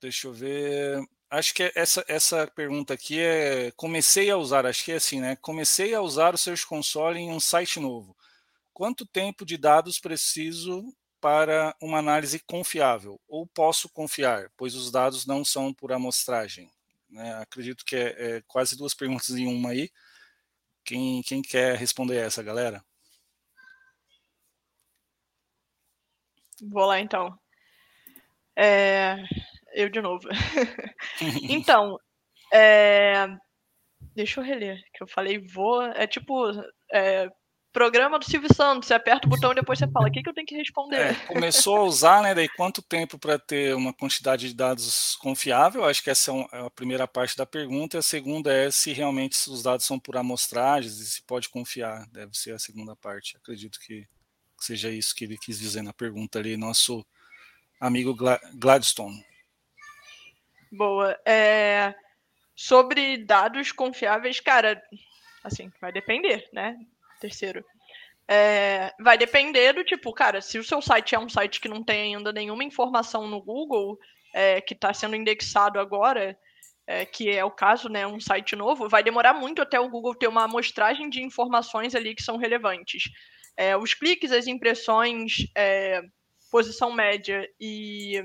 [0.00, 3.70] deixa eu ver acho que essa, essa pergunta aqui é.
[3.72, 5.36] Comecei a usar, acho que é assim, né?
[5.36, 8.16] Comecei a usar o Search Console em um site novo.
[8.72, 10.84] Quanto tempo de dados preciso
[11.24, 13.18] para uma análise confiável?
[13.26, 16.70] Ou posso confiar, pois os dados não são por amostragem?
[17.08, 17.32] Né?
[17.36, 19.90] Acredito que é, é, quase duas perguntas em uma aí.
[20.84, 22.84] Quem, quem quer responder essa, galera?
[26.60, 27.34] Vou lá então.
[28.54, 29.16] É,
[29.72, 30.28] eu de novo.
[31.48, 31.98] então,
[32.52, 33.26] é...
[34.14, 35.82] deixa eu reler, que eu falei vou.
[35.84, 36.50] É tipo,
[36.92, 37.30] é...
[37.74, 40.28] programa do Silvio Santos, você aperta o botão e depois você fala, o que, que
[40.28, 40.96] eu tenho que responder?
[40.96, 42.32] É, começou a usar, né?
[42.32, 45.84] Daí quanto tempo para ter uma quantidade de dados confiável?
[45.84, 47.96] Acho que essa é, é a primeira parte da pergunta.
[47.96, 52.06] E a segunda é se realmente os dados são por amostragens e se pode confiar.
[52.12, 53.36] Deve ser a segunda parte.
[53.36, 54.06] Acredito que
[54.60, 57.04] seja isso que ele quis dizer na pergunta ali, nosso
[57.80, 58.16] amigo
[58.54, 59.26] Gladstone.
[60.70, 61.18] Boa.
[61.26, 61.92] É,
[62.54, 64.80] sobre dados confiáveis, cara,
[65.42, 66.78] assim, vai depender, né?
[67.24, 67.64] Terceiro.
[68.28, 71.82] É, vai depender do tipo, cara, se o seu site é um site que não
[71.82, 73.98] tem ainda nenhuma informação no Google,
[74.34, 76.38] é, que está sendo indexado agora,
[76.86, 80.14] é, que é o caso, né, um site novo, vai demorar muito até o Google
[80.14, 83.04] ter uma amostragem de informações ali que são relevantes.
[83.56, 86.02] É, os cliques, as impressões, é,
[86.50, 88.22] posição média e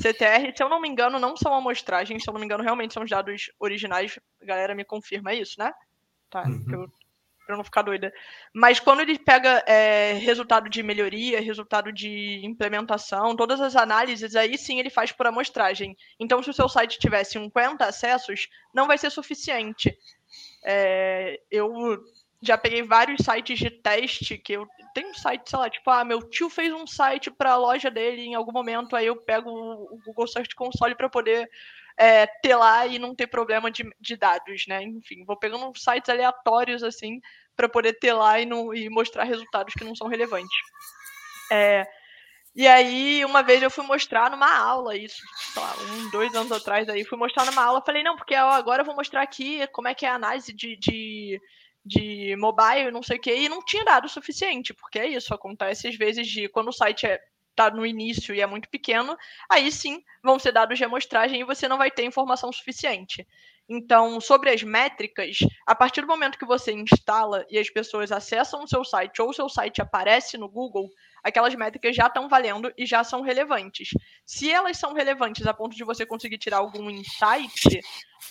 [0.00, 2.94] CTR, se eu não me engano, não são amostragens, se eu não me engano, realmente
[2.94, 4.16] são os dados originais.
[4.40, 5.72] A galera me confirma isso, né?
[6.30, 6.64] Tá, uhum.
[6.70, 6.92] eu,
[7.48, 8.12] eu não ficar doida.
[8.52, 14.56] Mas quando ele pega é, resultado de melhoria, resultado de implementação, todas as análises, aí
[14.58, 15.96] sim ele faz por amostragem.
[16.18, 19.96] Então, se o seu site tiver 50 acessos, não vai ser suficiente.
[20.64, 21.98] É, eu
[22.40, 26.04] já peguei vários sites de teste que eu tenho um site, sei lá, tipo, ah,
[26.04, 29.50] meu tio fez um site para a loja dele em algum momento, aí eu pego
[29.50, 31.48] o Google Search Console para poder
[31.98, 34.82] é, ter lá e não ter problema de, de dados, né?
[34.82, 37.20] Enfim, vou pegando sites aleatórios assim
[37.56, 40.56] para poder ter lá e, não, e mostrar resultados que não são relevantes.
[41.50, 41.84] É,
[42.54, 45.22] e aí, uma vez eu fui mostrar numa aula, isso,
[45.52, 48.50] sei lá, um, dois anos atrás aí, fui mostrar numa aula, falei, não, porque ó,
[48.50, 51.40] agora eu vou mostrar aqui como é que é a análise de, de
[51.88, 55.32] de mobile, não sei o que, e não tinha dado o suficiente, porque é isso,
[55.32, 57.18] acontece às vezes de quando o site é
[57.58, 59.16] tá no início e é muito pequeno,
[59.50, 63.26] aí sim vão ser dados de amostragem e você não vai ter informação suficiente.
[63.68, 68.62] Então, sobre as métricas, a partir do momento que você instala e as pessoas acessam
[68.62, 70.88] o seu site ou o seu site aparece no Google,
[71.22, 73.90] aquelas métricas já estão valendo e já são relevantes.
[74.24, 77.80] Se elas são relevantes a ponto de você conseguir tirar algum insight,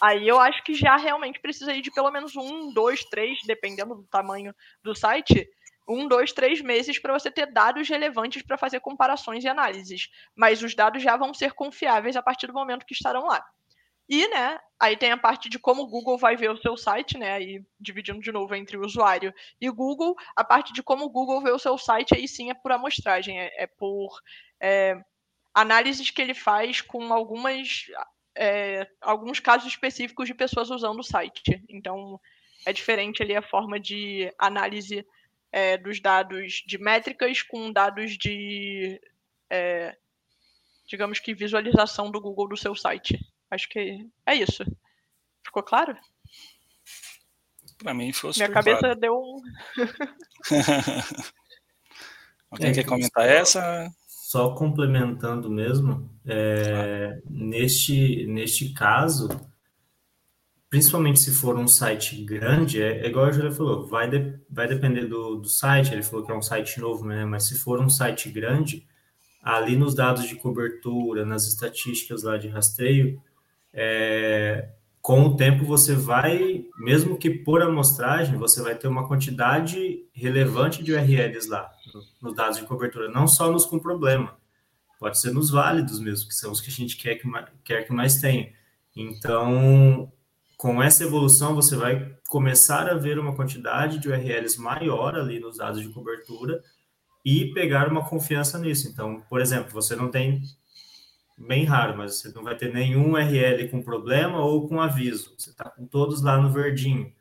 [0.01, 3.93] aí eu acho que já realmente precisa ir de pelo menos um, dois, três, dependendo
[3.93, 5.47] do tamanho do site,
[5.87, 10.09] um, dois, três meses para você ter dados relevantes para fazer comparações e análises.
[10.35, 13.43] Mas os dados já vão ser confiáveis a partir do momento que estarão lá.
[14.09, 17.17] E, né, aí tem a parte de como o Google vai ver o seu site,
[17.17, 21.41] né, aí dividindo de novo entre usuário e Google, a parte de como o Google
[21.41, 24.17] vê o seu site, aí sim é por amostragem, é, é por
[24.61, 24.97] é,
[25.53, 27.87] análises que ele faz com algumas,
[28.33, 31.61] é, alguns casos específicos de pessoas usando o site.
[31.67, 32.17] Então,
[32.65, 35.05] é diferente ali a forma de análise
[35.51, 38.99] é, dos dados de métricas com dados de,
[39.49, 39.95] é,
[40.87, 43.19] digamos que, visualização do Google do seu site.
[43.49, 44.63] Acho que é isso.
[45.43, 45.97] Ficou claro?
[47.77, 48.99] Para mim foi Minha cabeça claro.
[48.99, 49.41] deu um.
[52.49, 53.91] Alguém é, quer comentar só, essa?
[54.07, 59.29] Só complementando mesmo, é, neste, neste caso,
[60.69, 64.67] principalmente se for um site grande, é, é igual a Julia falou, vai, de, vai
[64.67, 67.25] depender do, do site, ele falou que é um site novo, né?
[67.25, 68.85] Mas se for um site grande,
[69.41, 73.21] ali nos dados de cobertura, nas estatísticas lá de rastreio,
[73.73, 74.69] é,
[75.01, 80.83] com o tempo você vai, mesmo que por amostragem, você vai ter uma quantidade relevante
[80.83, 81.71] de URLs lá,
[82.21, 84.35] nos dados de cobertura, não só nos com problema,
[84.99, 87.29] pode ser nos válidos mesmo, que são os que a gente quer que,
[87.63, 88.51] quer que mais tenha.
[88.93, 90.11] Então,
[90.57, 95.57] com essa evolução, você vai começar a ver uma quantidade de URLs maior ali nos
[95.57, 96.63] dados de cobertura
[97.23, 98.87] e pegar uma confiança nisso.
[98.87, 100.41] Então, por exemplo, você não tem
[101.37, 105.35] bem raro, mas você não vai ter nenhum URL com problema ou com aviso.
[105.37, 107.13] Você está com todos lá no verdinho.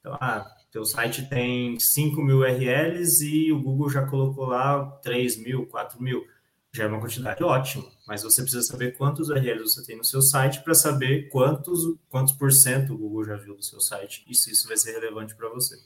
[0.00, 5.42] Então, ah, teu site tem 5 mil URLs e o Google já colocou lá 3
[5.42, 6.26] mil, 4 mil.
[6.72, 10.22] Já é uma quantidade ótima, mas você precisa saber quantos URLs você tem no seu
[10.22, 14.34] site para saber quantos, quantos por cento o Google já viu do seu site e
[14.34, 15.76] se isso vai ser relevante para você.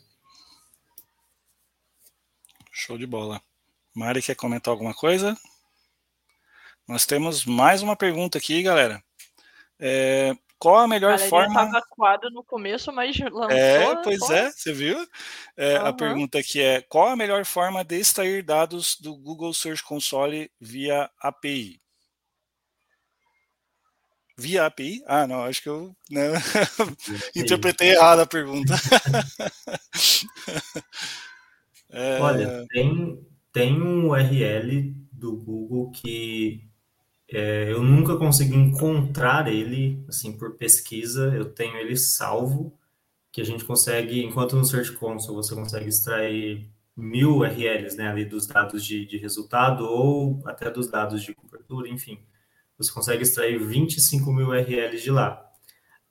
[2.70, 3.41] Show de bola.
[3.95, 5.35] Mari, quer comentar alguma coisa?
[6.87, 9.03] Nós temos mais uma pergunta aqui, galera.
[9.78, 11.62] É, qual a melhor Galerinha forma.
[11.62, 13.51] Estava acuado no começo, mas lançou.
[13.51, 14.33] É, pois pô.
[14.33, 14.97] é, você viu?
[15.59, 15.87] É, uhum.
[15.87, 20.51] A pergunta aqui é: qual a melhor forma de extrair dados do Google Search Console
[20.59, 21.79] via API?
[24.39, 25.03] Via API?
[25.07, 26.33] Ah, não, acho que eu né,
[27.37, 28.73] interpretei errado a pergunta.
[31.93, 32.19] é...
[32.21, 33.19] Olha, tem,
[33.53, 36.67] tem um URL do Google que
[37.35, 41.35] é, eu nunca consegui encontrar ele, assim, por pesquisa.
[41.35, 42.72] Eu tenho ele salvo,
[43.32, 48.24] que a gente consegue, enquanto no Search Console você consegue extrair mil URLs, né, ali
[48.24, 52.20] dos dados de, de resultado ou até dos dados de cobertura, enfim,
[52.78, 55.45] você consegue extrair 25 mil URLs de lá.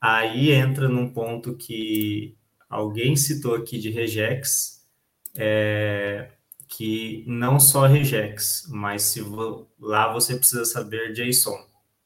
[0.02, 2.36] Aí entra num ponto que
[2.70, 4.86] alguém citou aqui de regex,
[5.34, 6.32] é,
[6.76, 9.22] que não só regex, mas se
[9.80, 11.58] lá você precisa saber JSON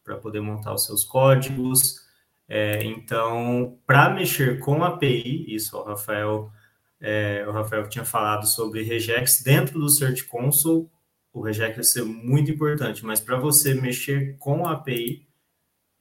[0.03, 2.01] para poder montar os seus códigos.
[2.49, 6.51] É, então, para mexer com a API, isso o Rafael,
[6.99, 10.89] é, o Rafael tinha falado sobre regex dentro do Search Console,
[11.31, 15.27] o regex vai ser muito importante, mas para você mexer com a API,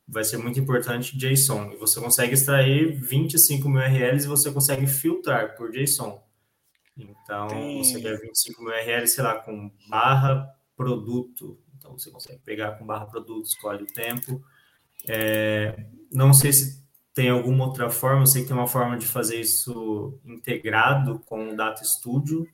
[0.09, 1.73] vai ser muito importante JSON.
[1.73, 6.26] E você consegue extrair 25 mil URLs e você consegue filtrar por JSON.
[6.97, 7.83] Então, Tem...
[7.83, 11.59] você quer 25 mil URLs, sei lá, com barra produto.
[11.77, 14.43] Então, você consegue pegar com barra produto, escolhe o tempo.
[15.07, 19.07] É, não sei se tem alguma outra forma, eu sei que tem uma forma de
[19.07, 22.47] fazer isso integrado com o Data Studio,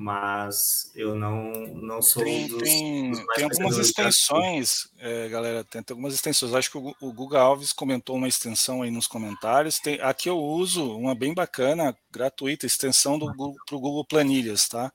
[0.00, 5.82] mas eu não, não sou tem, dos, tem, dos tem algumas extensões, é, galera, tem,
[5.82, 6.54] tem, algumas extensões.
[6.54, 9.80] Acho que o, o Google Alves comentou uma extensão aí nos comentários.
[9.80, 14.68] Tem, aqui eu uso uma bem bacana, gratuita, extensão do Google, para o Google Planilhas,
[14.68, 14.92] tá?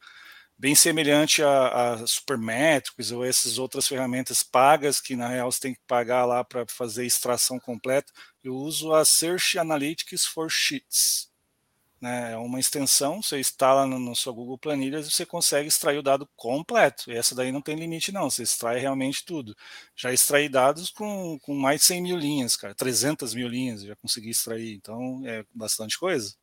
[0.58, 5.74] Bem semelhante a, a Supermetrics ou essas outras ferramentas pagas que na real você tem
[5.74, 8.10] que pagar lá para fazer extração completa.
[8.42, 11.33] Eu uso a Search Analytics for Sheets
[12.04, 15.98] né, é uma extensão, você instala no, no seu Google Planilhas e você consegue extrair
[15.98, 17.10] o dado completo.
[17.10, 18.30] E essa daí não tem limite, não.
[18.30, 19.56] Você extrai realmente tudo.
[19.96, 23.96] Já extraí dados com, com mais de 100 mil linhas, cara, 300 mil linhas, já
[23.96, 24.74] consegui extrair.
[24.74, 26.36] Então, é bastante coisa.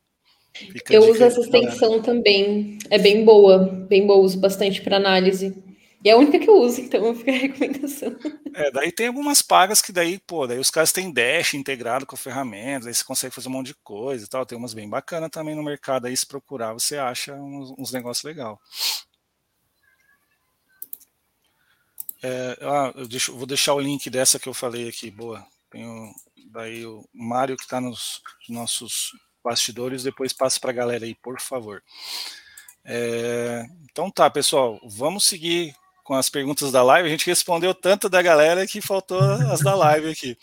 [0.55, 2.79] Fica eu uso essa extensão também.
[2.89, 5.55] É bem boa, bem boa, uso bastante para análise.
[6.03, 8.16] E é a única que eu uso, então fica a recomendação.
[8.55, 12.14] É, daí tem algumas pagas que daí, pô, daí os caras têm Dash integrado com
[12.14, 14.46] a ferramenta, aí você consegue fazer um monte de coisa e tal.
[14.46, 18.24] Tem umas bem bacanas também no mercado aí, se procurar, você acha uns, uns negócios
[18.24, 18.57] legais.
[22.22, 25.46] É, ah, eu deixo, vou deixar o link dessa que eu falei aqui, boa.
[25.70, 26.12] Tem o,
[26.51, 31.40] daí o Mário que está nos nossos bastidores, depois passa para a galera aí, por
[31.40, 31.82] favor.
[32.84, 35.74] É, então tá, pessoal, vamos seguir
[36.11, 37.07] com as perguntas da live.
[37.07, 40.37] A gente respondeu tanto da galera que faltou as da live aqui.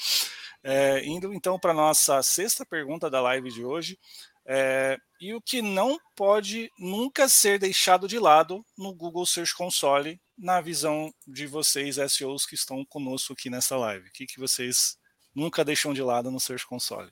[0.63, 3.99] É, indo então para a nossa sexta pergunta da live de hoje.
[4.45, 10.21] É, e o que não pode nunca ser deixado de lado no Google Search Console,
[10.37, 14.07] na visão de vocês, SEOs que estão conosco aqui nessa live?
[14.07, 14.97] O que, que vocês
[15.35, 17.11] nunca deixam de lado no Search Console?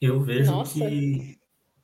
[0.00, 1.38] Eu vejo que,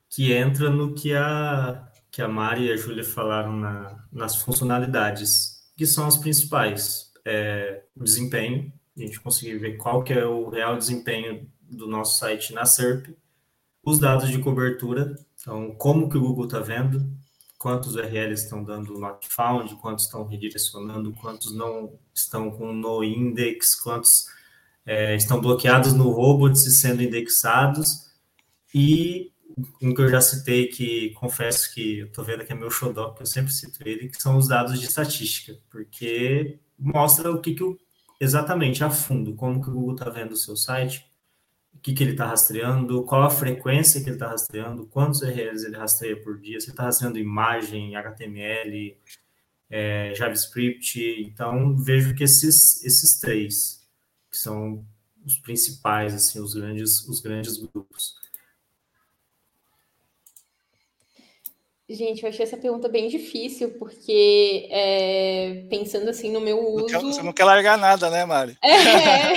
[0.09, 5.69] que entra no que a, que a Mari e a Júlia falaram na, nas funcionalidades,
[5.75, 7.11] que são as principais.
[7.25, 12.17] É, o desempenho, a gente conseguir ver qual que é o real desempenho do nosso
[12.17, 13.09] site na SERP,
[13.83, 17.05] os dados de cobertura, então como que o Google está vendo,
[17.57, 23.75] quantos URLs estão dando not found, quantos estão redirecionando, quantos não estão com no index,
[23.75, 24.27] quantos
[24.85, 28.09] é, estão bloqueados no robots e sendo indexados,
[28.73, 29.33] e
[29.81, 33.13] um que eu já citei, que confesso que eu estou vendo aqui é meu xodó,
[33.13, 37.53] que eu sempre cito ele, que são os dados de estatística, porque mostra o que,
[37.53, 37.63] que
[38.19, 41.05] exatamente a fundo, como que o Google está vendo o seu site,
[41.73, 45.65] o que, que ele está rastreando, qual a frequência que ele está rastreando, quantos URLs
[45.65, 48.97] ele rastreia por dia, se ele está rastreando imagem, HTML,
[49.69, 50.99] é, JavaScript.
[51.21, 53.85] Então, vejo que esses, esses três,
[54.31, 54.85] que são
[55.25, 58.15] os principais, assim, os grandes, os grandes grupos.
[61.87, 66.77] Gente, eu achei essa pergunta bem difícil, porque é, pensando assim no meu uso.
[66.81, 68.57] Não quer, você não quer largar nada, né, Mari?
[68.63, 69.35] É.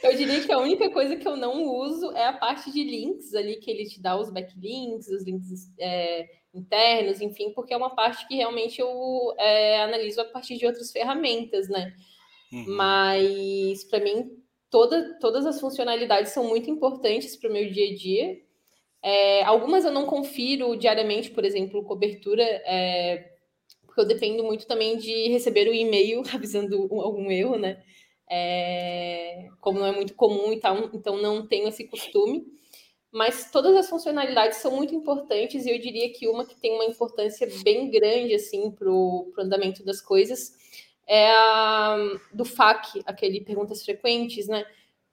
[0.08, 3.34] eu diria que a única coisa que eu não uso é a parte de links
[3.34, 7.94] ali, que ele te dá os backlinks, os links é, internos, enfim, porque é uma
[7.94, 11.92] parte que realmente eu é, analiso a partir de outras ferramentas, né?
[12.50, 12.64] Uhum.
[12.68, 14.30] Mas, para mim,
[14.70, 18.49] toda, todas as funcionalidades são muito importantes para o meu dia a dia.
[19.02, 23.32] É, algumas eu não confiro diariamente, por exemplo, cobertura, é,
[23.86, 27.82] porque eu dependo muito também de receber o e-mail avisando algum erro, né?
[28.28, 32.46] É, como não é muito comum e tal, então não tenho esse costume.
[33.12, 36.84] Mas todas as funcionalidades são muito importantes e eu diria que uma que tem uma
[36.84, 40.56] importância bem grande assim para o andamento das coisas
[41.08, 41.96] é a
[42.32, 44.64] do FAQ, aquele perguntas frequentes, né?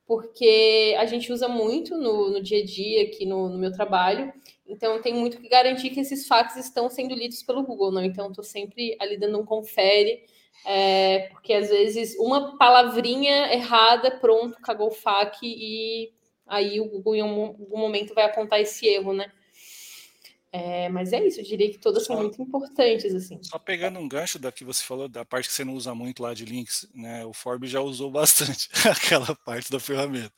[0.08, 4.34] Porque a gente usa muito no, no dia a dia aqui no, no, meu trabalho,
[4.66, 8.04] então tem muito que garantir que esses fatos estão sendo lidos pelo Google, não?
[8.04, 10.24] Então estou sempre ali dando um confere
[10.66, 16.12] é, porque às vezes uma palavrinha errada, pronto, cagou o FAQ e
[16.46, 19.32] aí o Google em algum momento vai apontar esse erro, né?
[20.52, 23.38] É, mas é isso, eu diria que todas são muito importantes, assim.
[23.44, 26.24] Só pegando um gancho da que você falou, da parte que você não usa muito
[26.24, 27.26] lá de links, né?
[27.26, 30.32] O Forbes já usou bastante aquela parte da ferramenta.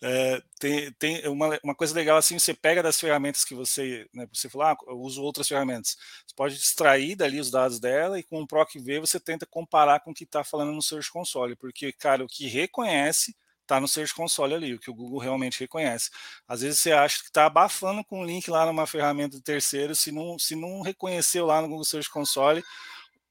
[0.00, 4.28] É, tem tem uma, uma coisa legal assim, você pega das ferramentas que você, né,
[4.32, 5.96] você fala, ah, eu uso outras ferramentas.
[6.26, 10.00] Você pode extrair dali os dados dela e com o PROC V você tenta comparar
[10.00, 13.34] com o que está falando no Search Console, porque, cara, o que reconhece
[13.66, 16.10] está no Search Console ali, o que o Google realmente reconhece.
[16.48, 19.94] Às vezes você acha que está abafando com um link lá numa ferramenta de terceiro,
[19.94, 22.64] se não, se não reconheceu lá no Google Search Console,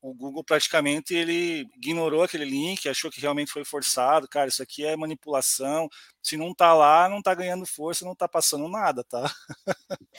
[0.05, 4.27] o Google praticamente ele ignorou aquele link, achou que realmente foi forçado.
[4.27, 5.89] Cara, isso aqui é manipulação.
[6.21, 9.33] Se não está lá, não está ganhando força, não está passando nada, tá?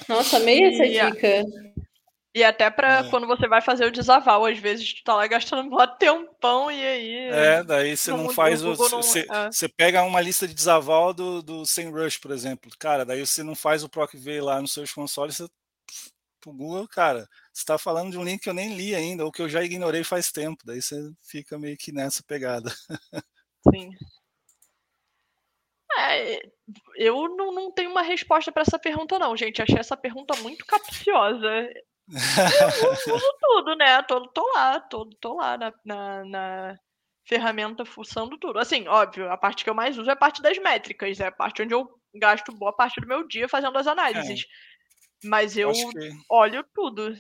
[0.09, 1.45] Nossa, meio essa dica.
[2.37, 3.09] E até para é.
[3.09, 6.87] quando você vai fazer o desaval, às vezes tu tá lá gastando um tempão e
[6.87, 7.15] aí.
[7.31, 8.75] É, daí você não faz o.
[8.75, 9.27] Você,
[9.65, 9.69] é.
[9.75, 12.71] pega uma lista de desaval do, do SEMrush, por exemplo.
[12.79, 15.49] Cara, daí você não faz o PROC V lá no Search Console, você.
[16.39, 19.33] Pro Google, cara, você está falando de um link que eu nem li ainda, ou
[19.33, 20.63] que eu já ignorei faz tempo.
[20.67, 22.71] Daí você fica meio que nessa pegada.
[23.75, 23.89] Sim.
[25.99, 26.39] É,
[26.97, 29.63] eu não, não tenho uma resposta para essa pergunta, não, gente.
[29.63, 31.67] Achei essa pergunta muito capciosa.
[32.09, 34.03] Eu uso tudo, né?
[34.03, 36.79] Tô, tô lá, tô, tô lá na, na, na,
[37.27, 38.59] ferramenta fuçando tudo.
[38.59, 41.33] Assim, óbvio, a parte que eu mais uso é a parte das métricas, é a
[41.33, 44.43] parte onde eu gasto boa parte do meu dia fazendo as análises.
[44.43, 45.29] É.
[45.29, 46.11] Mas eu que...
[46.31, 47.15] olho tudo.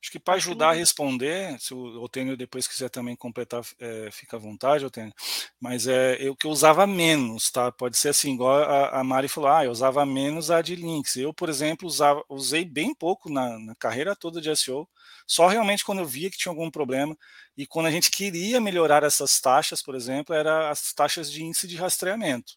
[0.00, 4.36] Acho que para ajudar a responder, se o Otênio depois quiser também completar, é, fica
[4.36, 5.12] à vontade, Otênio.
[5.60, 7.72] Mas é eu que eu usava menos, tá?
[7.72, 11.16] Pode ser assim, igual a, a Mari falou, ah, eu usava menos a de links.
[11.16, 14.88] Eu, por exemplo, usava, usei bem pouco na, na carreira toda de SEO,
[15.26, 17.16] só realmente quando eu via que tinha algum problema.
[17.56, 21.66] E quando a gente queria melhorar essas taxas, por exemplo, era as taxas de índice
[21.66, 22.54] de rastreamento.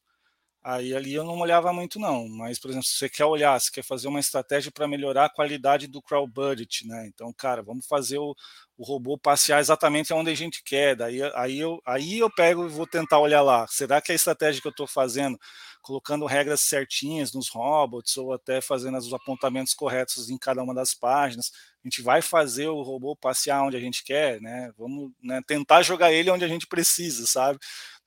[0.63, 3.71] Aí ali eu não olhava muito não, mas por exemplo, se você quer olhar, se
[3.71, 7.07] quer fazer uma estratégia para melhorar a qualidade do crowd budget, né?
[7.07, 8.35] Então, cara, vamos fazer o,
[8.77, 10.95] o robô passear exatamente onde a gente quer.
[10.95, 13.65] Daí aí eu, aí eu pego e vou tentar olhar lá.
[13.69, 15.35] Será que a estratégia que eu estou fazendo,
[15.81, 20.93] colocando regras certinhas nos robots ou até fazendo os apontamentos corretos em cada uma das
[20.93, 21.51] páginas,
[21.83, 24.71] a gente vai fazer o robô passear onde a gente quer, né?
[24.77, 27.59] Vamos né, tentar jogar ele onde a gente precisa, sabe?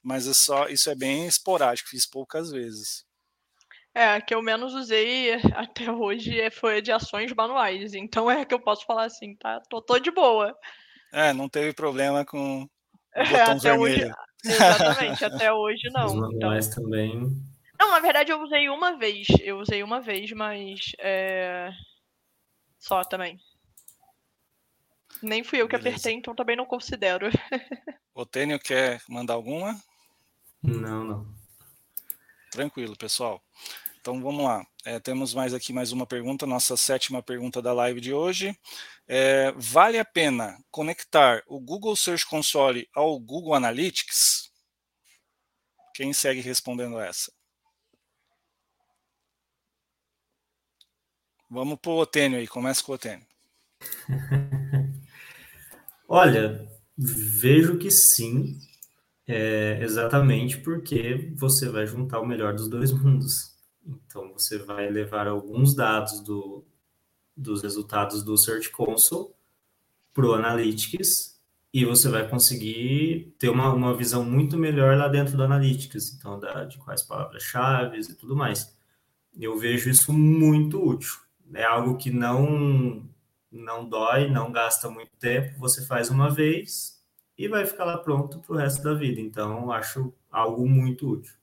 [0.04, 3.06] Mas é só, isso é bem esporádico, fiz poucas vezes.
[3.94, 8.44] É, a que eu menos usei até hoje é, foi de ações manuais, então é
[8.44, 9.60] que eu posso falar assim, tá?
[9.70, 10.54] Tô, tô de boa.
[11.10, 12.68] É, não teve problema com o
[13.14, 13.80] é, botão vermelho.
[13.80, 16.06] Hoje, exatamente, até hoje não.
[16.06, 16.30] Os então.
[16.30, 16.84] manuais então...
[16.84, 17.54] também.
[17.80, 21.70] Não, na verdade eu usei uma vez, eu usei uma vez, mas é...
[22.78, 23.38] só também.
[25.22, 25.96] Nem fui eu que Beleza.
[25.96, 27.30] apertei, então também não considero.
[28.14, 29.74] O Tênio quer mandar alguma?
[30.64, 31.34] Não, não.
[32.50, 33.42] Tranquilo, pessoal.
[34.00, 34.66] Então vamos lá.
[34.84, 38.58] É, temos mais aqui mais uma pergunta, nossa sétima pergunta da live de hoje.
[39.06, 44.50] É, vale a pena conectar o Google Search Console ao Google Analytics?
[45.94, 47.30] Quem segue respondendo essa?
[51.50, 53.26] Vamos para o Otênio aí, começa com o Otênio.
[56.08, 58.58] Olha, vejo que sim,
[59.26, 63.54] é, exatamente porque você vai juntar o melhor dos dois mundos.
[63.86, 66.64] Então, você vai levar alguns dados do,
[67.36, 69.30] dos resultados do Search Console
[70.12, 71.40] para o Analytics
[71.72, 76.38] e você vai conseguir ter uma, uma visão muito melhor lá dentro do Analytics, então,
[76.38, 78.74] da, de quais palavras-chave e tudo mais.
[79.38, 81.12] Eu vejo isso muito útil.
[81.52, 83.04] É algo que não
[83.54, 86.93] não dói, não gasta muito tempo, você faz uma vez,
[87.36, 89.20] e vai ficar lá pronto para o resto da vida.
[89.20, 91.34] Então, acho algo muito útil.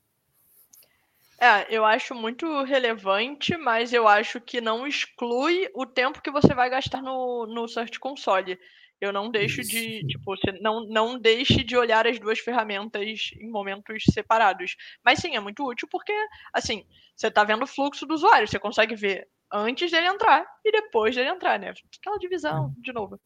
[1.39, 6.54] É, eu acho muito relevante, mas eu acho que não exclui o tempo que você
[6.54, 8.60] vai gastar no, no Search Console.
[9.02, 9.72] Eu não deixo Isso.
[9.72, 14.76] de, tipo, você não, não deixe de olhar as duas ferramentas em momentos separados.
[15.04, 16.14] Mas sim, é muito útil porque,
[16.54, 16.86] assim,
[17.16, 21.16] você está vendo o fluxo do usuário, você consegue ver antes dele entrar e depois
[21.16, 21.74] dele entrar, né?
[22.00, 22.76] Aquela divisão, hum.
[22.78, 23.20] de novo.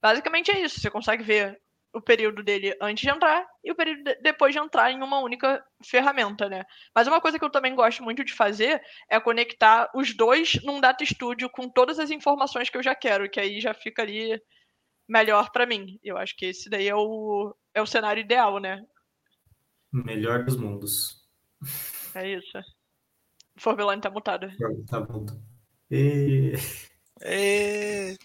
[0.00, 1.60] Basicamente é isso, você consegue ver
[1.96, 5.18] o período dele antes de entrar e o período de, depois de entrar em uma
[5.20, 6.62] única ferramenta, né?
[6.94, 10.78] Mas uma coisa que eu também gosto muito de fazer é conectar os dois num
[10.78, 14.38] Data Studio com todas as informações que eu já quero, que aí já fica ali
[15.08, 15.98] melhor para mim.
[16.02, 18.84] Eu acho que esse daí é o, é o cenário ideal, né?
[19.90, 21.26] Melhor dos mundos.
[22.14, 22.58] É isso.
[23.56, 24.48] O Forbelone tá mutado.
[24.86, 25.42] Tá mutado.
[25.90, 26.52] E...
[27.24, 28.18] E...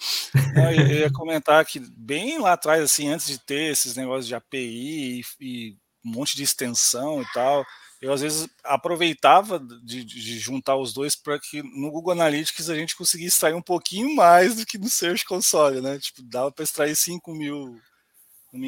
[0.55, 5.19] Eu ia comentar que bem lá atrás, assim, antes de ter esses negócios de API
[5.19, 7.65] e, e um monte de extensão e tal,
[8.01, 12.75] eu às vezes aproveitava de, de juntar os dois para que no Google Analytics a
[12.75, 15.99] gente conseguisse extrair um pouquinho mais do que no Search Console, né?
[15.99, 17.79] Tipo, dava para extrair 5 mil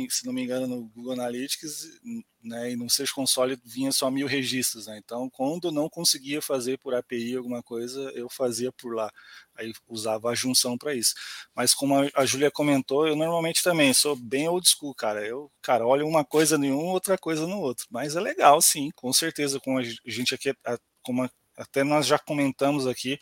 [0.10, 2.00] se não me engano, no Google Analytics,
[2.44, 5.00] né, e no Search Console vinha só mil registros, né?
[5.04, 9.10] Então, quando não conseguia fazer por API alguma coisa, eu fazia por lá.
[9.56, 11.14] Aí usava a junção para isso.
[11.56, 15.26] Mas como a Júlia comentou, eu normalmente também sou bem old school, cara.
[15.26, 17.86] Eu, cara, olho uma coisa em um, outra coisa no outro.
[17.90, 20.54] Mas é legal, sim, com certeza, com a gente aqui,
[21.02, 23.20] como até nós já comentamos aqui,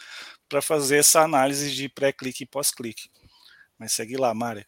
[0.47, 3.09] para fazer essa análise de pré-clique e pós-clique.
[3.77, 4.65] Mas segue lá, Mari.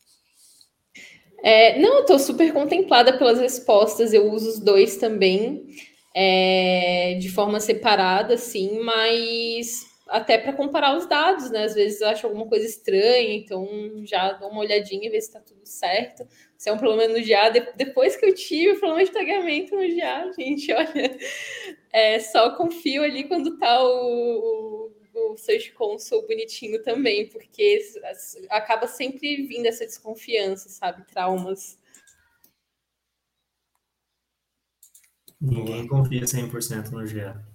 [1.43, 5.65] É, não, eu tô super contemplada pelas respostas, eu uso os dois também,
[6.15, 11.65] é, de forma separada, assim, mas até para comparar os dados, né?
[11.65, 13.67] Às vezes eu acho alguma coisa estranha, então
[14.05, 16.25] já dou uma olhadinha e ver se está tudo certo.
[16.57, 19.81] Se é um problema no GA, depois que eu tive o problema de tagamento no
[19.81, 21.17] GA, gente, olha,
[21.91, 23.87] é, só confio ali quando tá o,
[24.82, 24.82] o
[25.37, 27.79] Search Console bonitinho também, porque
[28.49, 31.05] acaba sempre vindo essa desconfiança, sabe?
[31.05, 31.77] Traumas.
[35.39, 37.45] Ninguém confia 100% no GA.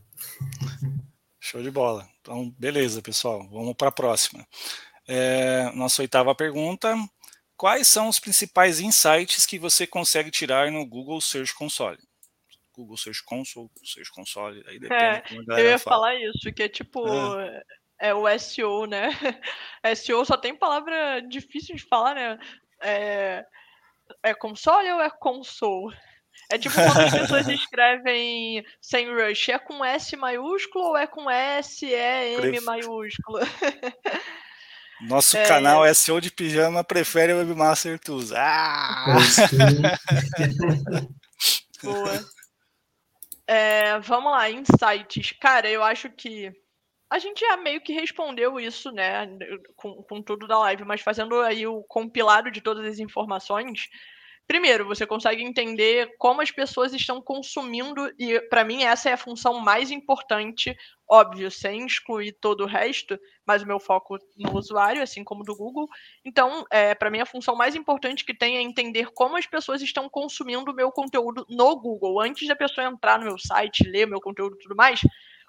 [1.40, 2.09] Show de bola.
[2.20, 3.48] Então, beleza, pessoal.
[3.48, 4.46] Vamos para a próxima.
[5.06, 6.94] É, nossa oitava pergunta.
[7.56, 11.98] Quais são os principais insights que você consegue tirar no Google Search Console?
[12.79, 15.97] Google Search Console, Search Console, aí depende é, como a Eu ia fala.
[15.97, 17.09] falar isso, que é tipo,
[17.41, 17.62] é.
[17.99, 18.14] é.
[18.14, 19.11] o SEO, né?
[19.97, 22.39] SEO só tem palavra difícil de falar, né?
[22.81, 23.45] É,
[24.22, 25.97] é console ou é console?
[26.51, 31.29] É tipo quando as pessoas escrevem sem rush, é com S maiúsculo ou é com
[31.29, 33.41] S, E, M maiúsculo?
[35.01, 38.33] Nosso é, canal SEO de pijama prefere o Webmaster Tools.
[38.33, 39.16] Ah!
[41.83, 42.38] Boa.
[43.49, 45.32] É, vamos lá, insights.
[45.40, 46.53] Cara, eu acho que
[47.11, 49.26] a gente já meio que respondeu isso, né,
[49.76, 53.88] com, com tudo da live, mas fazendo aí o compilado de todas as informações,
[54.49, 59.18] Primeiro, você consegue entender como as pessoas estão consumindo, e para mim essa é a
[59.18, 60.74] função mais importante,
[61.07, 65.55] óbvio, sem excluir todo o resto, mas o meu foco no usuário, assim como do
[65.55, 65.86] Google.
[66.24, 69.82] Então, é, para mim, a função mais importante que tem é entender como as pessoas
[69.82, 72.18] estão consumindo o meu conteúdo no Google.
[72.18, 75.01] Antes da pessoa entrar no meu site, ler meu conteúdo e tudo mais,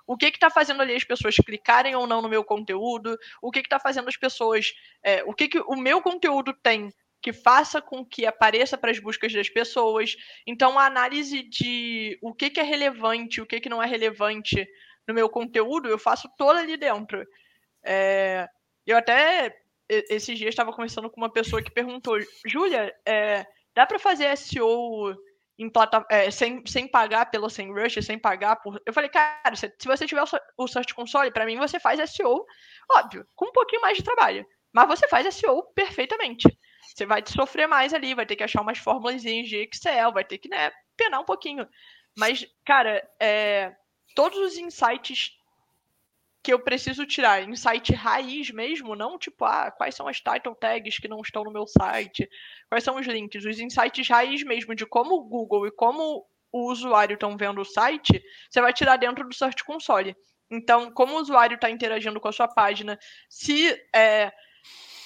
[0.06, 3.60] o que está fazendo ali as pessoas clicarem ou não no meu conteúdo, o que
[3.60, 6.92] está fazendo as pessoas, é, o que, que o meu conteúdo tem
[7.22, 10.16] que faça com que apareça para as buscas das pessoas.
[10.48, 14.68] Então, a análise de o que, que é relevante, o que, que não é relevante
[15.08, 17.26] no meu conteúdo, eu faço toda ali dentro.
[17.84, 18.48] É,
[18.86, 19.56] eu até
[19.90, 25.16] esses dias estava conversando com uma pessoa que perguntou, Júlia, é, dá para fazer SEO
[25.68, 28.80] plata, é, sem, sem pagar pelo SEMrush, sem pagar por.
[28.86, 30.24] Eu falei, cara, se, se você tiver
[30.56, 32.46] o Search Console, para mim você faz SEO,
[32.92, 34.46] óbvio, com um pouquinho mais de trabalho.
[34.72, 36.48] Mas você faz SEO perfeitamente.
[37.00, 40.38] Você vai sofrer mais ali, vai ter que achar umas fórmulas de Excel, vai ter
[40.38, 41.66] que, né, penar um pouquinho.
[42.18, 43.74] Mas, cara, é,
[44.14, 45.32] todos os insights
[46.44, 50.98] que eu preciso tirar, insight raiz mesmo, não tipo, ah, quais são as title tags
[50.98, 52.30] que não estão no meu site,
[52.68, 56.70] quais são os links, os insights raiz mesmo de como o Google e como o
[56.70, 60.14] usuário estão vendo o site, você vai tirar dentro do Search Console.
[60.52, 64.34] Então, como o usuário está interagindo com a sua página, se é,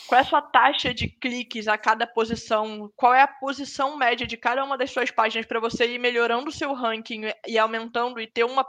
[0.08, 4.28] qual é a sua taxa de cliques a cada posição, qual é a posição média
[4.28, 8.20] de cada uma das suas páginas para você ir melhorando o seu ranking e aumentando
[8.20, 8.66] e ter uma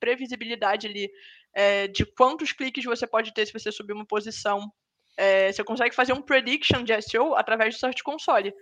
[0.00, 1.10] previsibilidade ali
[1.54, 4.70] é, de quantos cliques você pode ter se você subir uma posição.
[5.16, 8.54] É, você consegue fazer um prediction de SEO através do Search Console.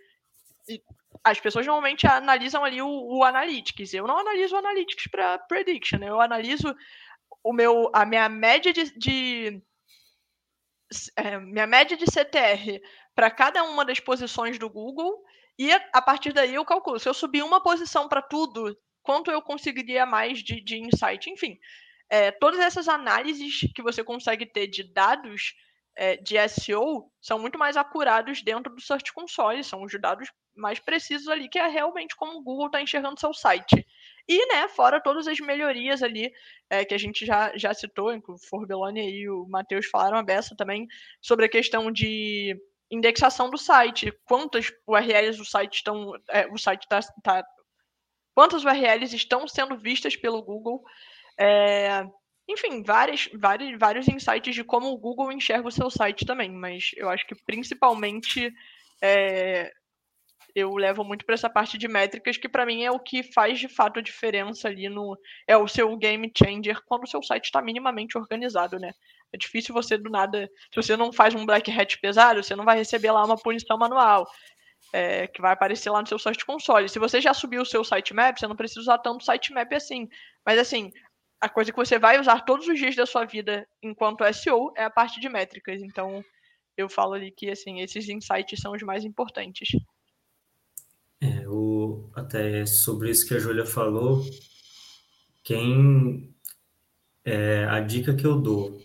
[0.68, 0.80] E
[1.22, 3.92] as pessoas normalmente analisam ali o, o Analytics.
[3.92, 6.74] Eu não analiso o Analytics para prediction, eu analiso
[7.42, 9.62] o meu, a minha média de, de
[11.16, 12.80] é, minha média de CTR
[13.14, 15.22] para cada uma das posições do Google
[15.58, 16.98] e a partir daí eu calculo.
[16.98, 21.30] Se eu subir uma posição para tudo, quanto eu conseguiria mais de, de insight?
[21.30, 21.58] Enfim,
[22.10, 25.54] é, todas essas análises que você consegue ter de dados
[25.96, 30.78] é, de SEO são muito mais acurados dentro do Search Console, são os dados mais
[30.78, 33.86] precisos ali, que é realmente como o Google está enxergando seu site.
[34.26, 36.32] E, né, fora todas as melhorias ali
[36.70, 40.54] é, que a gente já, já citou, o Forbelone e o Matheus falaram a beça
[40.56, 40.86] também,
[41.20, 42.56] sobre a questão de
[42.90, 46.12] indexação do site, quantas URLs do site estão.
[46.28, 47.00] É, o site está.
[47.22, 47.44] Tá,
[48.34, 50.82] quantas URLs estão sendo vistas pelo Google.
[51.38, 52.04] É,
[52.48, 56.90] enfim, vários, vários, vários insights de como o Google enxerga o seu site também, mas
[56.96, 58.52] eu acho que principalmente
[59.00, 59.72] é,
[60.54, 63.58] eu levo muito para essa parte de métricas, que para mim é o que faz
[63.58, 65.18] de fato a diferença ali no.
[65.48, 68.92] É o seu game changer quando o seu site está minimamente organizado, né?
[69.32, 70.48] É difícil você do nada.
[70.72, 73.76] Se você não faz um black hat pesado, você não vai receber lá uma punição
[73.76, 74.26] manual.
[74.92, 76.88] É, que vai aparecer lá no seu site console.
[76.88, 80.08] Se você já subiu o seu sitemap, você não precisa usar tanto sitemap assim.
[80.46, 80.92] Mas assim,
[81.40, 84.84] a coisa que você vai usar todos os dias da sua vida enquanto SEO é
[84.84, 85.82] a parte de métricas.
[85.82, 86.24] Então,
[86.76, 89.70] eu falo ali que assim, esses insights são os mais importantes.
[91.20, 94.24] É, o, até sobre isso que a Júlia falou,
[95.42, 96.34] quem
[97.24, 98.78] é, a dica que eu dou,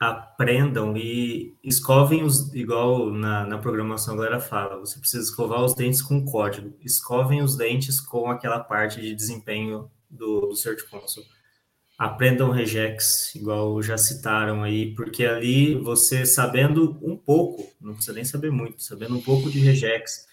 [0.00, 5.74] aprendam e escovem os, igual na, na programação a galera fala, você precisa escovar os
[5.74, 11.26] dentes com código, escovem os dentes com aquela parte de desempenho do, do Search Console
[11.98, 18.24] aprendam regex, igual já citaram aí, porque ali você sabendo um pouco, não precisa nem
[18.24, 20.27] saber muito, sabendo um pouco de regex,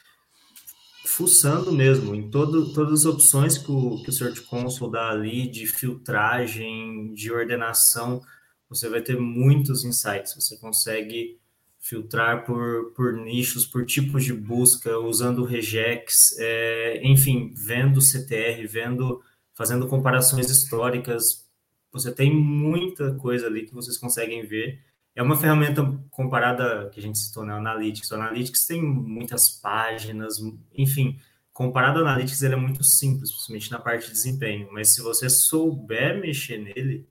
[1.06, 5.48] fuçando mesmo em todo, todas as opções que o, que o Search Console dá ali,
[5.48, 8.22] de filtragem, de ordenação,
[8.70, 11.40] você vai ter muitos insights, você consegue
[11.80, 19.22] filtrar por, por nichos, por tipos de busca, usando regex, é, enfim, vendo CTR, vendo,
[19.54, 21.46] fazendo comparações históricas,
[21.92, 24.84] você tem muita coisa ali que vocês conseguem ver.
[25.16, 28.12] É uma ferramenta comparada, que a gente citou, né, Analytics.
[28.12, 30.38] O Analytics tem muitas páginas,
[30.74, 31.18] enfim,
[31.54, 34.68] comparado ao Analytics, ele é muito simples, principalmente na parte de desempenho.
[34.74, 37.08] Mas se você souber mexer nele,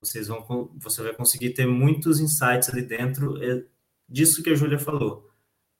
[0.00, 3.64] vocês vão, você vai conseguir ter muitos insights ali dentro é
[4.08, 5.30] disso que a Júlia falou.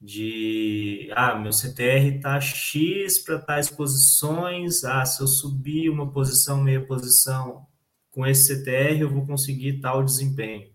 [0.01, 6.62] De, ah, meu CTR tá X para tais posições, ah, se eu subir uma posição,
[6.62, 7.67] meia posição,
[8.11, 10.74] com esse CTR eu vou conseguir tal desempenho.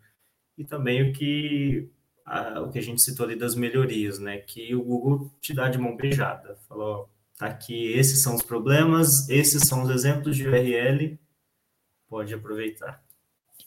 [0.59, 1.89] E também o que
[2.25, 4.39] a, o que a gente citou ali das melhorias, né?
[4.39, 6.59] Que o Google te dá de mão beijada.
[6.67, 11.17] Falou, tá aqui, esses são os problemas, esses são os exemplos de URL,
[12.09, 13.01] pode aproveitar.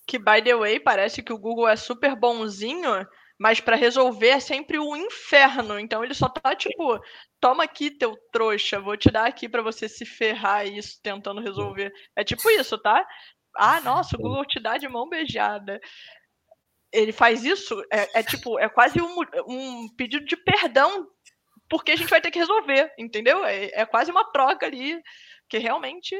[0.06, 3.06] Que, by the way, parece que o Google é super bonzinho,
[3.38, 5.78] mas para resolver é sempre um inferno.
[5.78, 7.00] Então ele só tá tipo,
[7.40, 11.90] toma aqui teu trouxa, vou te dar aqui para você se ferrar isso tentando resolver.
[12.14, 13.02] É tipo isso, tá?
[13.56, 15.80] Ah, nossa, o Google te dá de mão beijada.
[16.92, 19.16] Ele faz isso, é, é tipo, é quase um,
[19.48, 21.06] um, pedido de perdão,
[21.68, 23.44] porque a gente vai ter que resolver, entendeu?
[23.44, 25.00] É, é quase uma troca ali,
[25.48, 26.14] que realmente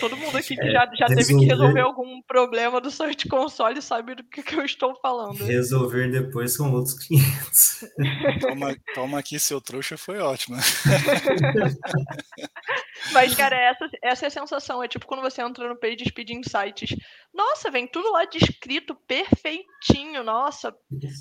[0.00, 1.16] Todo mundo aqui que é, já, já resolver...
[1.16, 5.44] teve que resolver algum problema do Search Console sabe do que, que eu estou falando.
[5.44, 7.78] Resolver depois são outros 500.
[8.40, 10.56] Toma, toma aqui, seu trouxa, foi ótimo.
[13.12, 14.82] Mas, cara, essa, essa é a sensação.
[14.82, 16.96] É tipo quando você entra no Page Speed Insights.
[17.32, 20.24] Nossa, vem tudo lá descrito perfeitinho.
[20.24, 20.74] Nossa,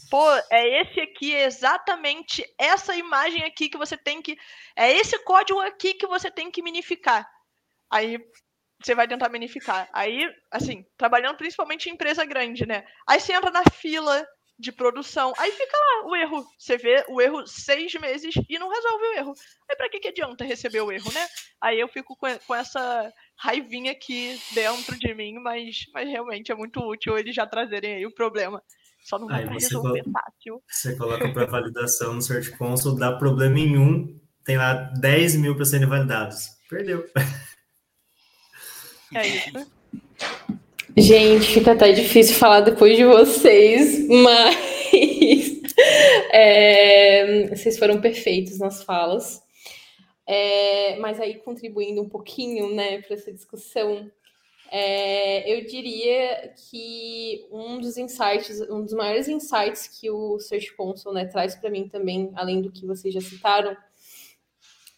[0.09, 4.37] pô, é esse aqui, é exatamente essa imagem aqui que você tem que.
[4.75, 7.27] É esse código aqui que você tem que minificar.
[7.89, 8.19] Aí
[8.81, 9.89] você vai tentar minificar.
[9.91, 12.85] Aí, assim, trabalhando principalmente em empresa grande, né?
[13.07, 14.25] Aí você entra na fila
[14.59, 16.45] de produção, aí fica lá o erro.
[16.57, 19.33] Você vê o erro seis meses e não resolve o erro.
[19.69, 21.27] Aí pra que, que adianta receber o erro, né?
[21.61, 26.79] Aí eu fico com, essa raivinha aqui dentro de mim, mas, mas realmente é muito
[26.79, 28.61] útil eles já trazerem aí o problema.
[29.03, 30.61] Só não dá pra resolver fácil.
[30.67, 35.55] Você coloca para validação no Search Console, dá problema em um, tem lá 10 mil
[35.55, 36.49] para serem validados.
[36.67, 37.05] Perdeu.
[39.13, 39.71] É isso.
[40.97, 44.57] Gente, fica até difícil falar depois de vocês, mas
[46.33, 49.41] é, vocês foram perfeitos nas falas.
[50.25, 54.11] É, mas aí contribuindo um pouquinho, né, para essa discussão,
[54.69, 61.15] é, eu diria que um dos insights, um dos maiores insights que o Search Console
[61.15, 63.77] né, traz para mim também, além do que vocês já citaram,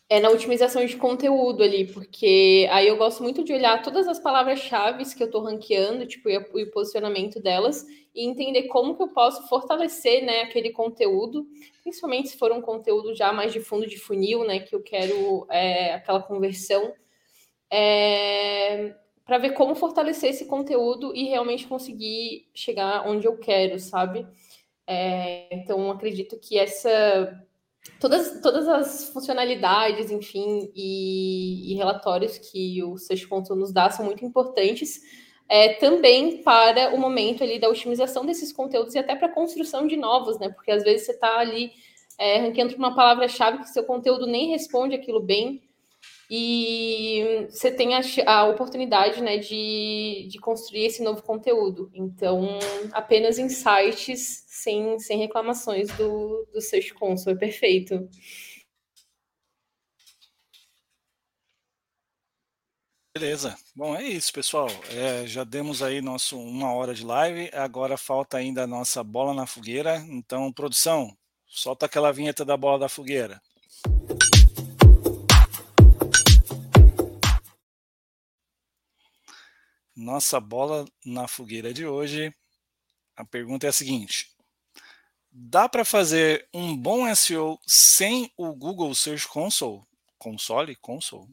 [0.09, 4.19] é na otimização de conteúdo ali, porque aí eu gosto muito de olhar todas as
[4.19, 7.85] palavras-chave que eu estou ranqueando, tipo, e o posicionamento delas,
[8.15, 11.47] e entender como que eu posso fortalecer, né, aquele conteúdo,
[11.83, 15.45] principalmente se for um conteúdo já mais de fundo de funil, né, que eu quero
[15.47, 16.91] é, aquela conversão,
[17.71, 24.25] é, para ver como fortalecer esse conteúdo e realmente conseguir chegar onde eu quero, sabe?
[24.87, 27.47] É, então, acredito que essa
[27.99, 34.05] todas, todas as funcionalidades, enfim, e, e relatórios que o Search Console nos dá são
[34.05, 35.01] muito importantes
[35.49, 39.87] é, também para o momento ali da otimização desses conteúdos e até para a construção
[39.87, 40.49] de novos, né?
[40.49, 41.71] Porque às vezes você está ali
[42.19, 45.63] é, ranqueando uma palavra-chave que seu conteúdo nem responde aquilo bem.
[46.29, 51.89] E você tem a, a oportunidade né, de, de construir esse novo conteúdo.
[51.93, 52.59] Então,
[52.91, 57.37] apenas insights sem, sem reclamações do, do Search Console.
[57.37, 58.07] Perfeito.
[63.11, 63.57] Beleza.
[63.75, 64.67] Bom, é isso, pessoal.
[64.91, 67.49] É, já demos aí nosso uma hora de live.
[67.53, 69.97] Agora falta ainda a nossa bola na fogueira.
[70.07, 71.17] Então, produção,
[71.47, 73.41] solta aquela vinheta da bola da fogueira.
[79.99, 82.33] Nossa bola na fogueira de hoje.
[83.17, 84.33] A pergunta é a seguinte:
[85.29, 89.83] dá para fazer um bom SEO sem o Google Search Console?
[90.17, 90.73] Console?
[90.77, 91.27] Console?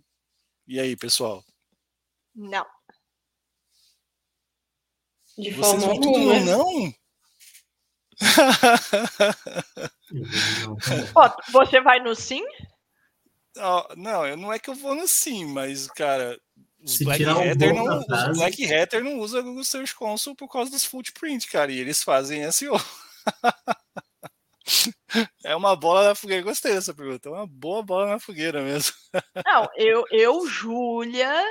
[0.67, 1.45] E aí, pessoal?
[2.35, 2.67] Não.
[5.39, 6.41] De Vocês forma alguma.
[6.41, 6.93] não?
[11.53, 12.45] Você vai no sim?
[13.59, 16.37] Ó, não, não é que eu vou no sim, mas, cara,
[16.83, 20.71] os Black um Hatter não, os Black Hatter não usam Google Search Console por causa
[20.71, 22.77] dos footprint, cara, e eles fazem SEO.
[25.45, 26.43] é uma bola na fogueira.
[26.43, 27.29] Gostei dessa pergunta.
[27.29, 28.95] É uma boa bola na fogueira mesmo.
[29.45, 31.43] Não, eu, eu Júlia,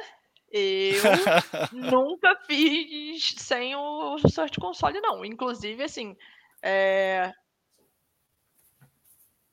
[0.51, 1.01] eu
[1.71, 5.26] nunca fiz sem o Search Console, não.
[5.26, 6.15] Inclusive, assim,
[6.61, 7.32] é,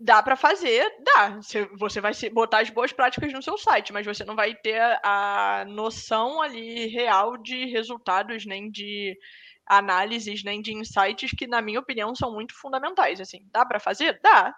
[0.02, 1.40] dá para fazer, dá.
[1.78, 5.64] Você- vai botar as boas práticas no seu site, mas você não vai ter a,
[5.68, 9.16] noção ali real de resultados, nem de
[9.64, 13.20] análises, nem de insights que, na minha opinião, são muito fundamentais.
[13.20, 14.18] Assim, dá para fazer?
[14.20, 14.54] Dá.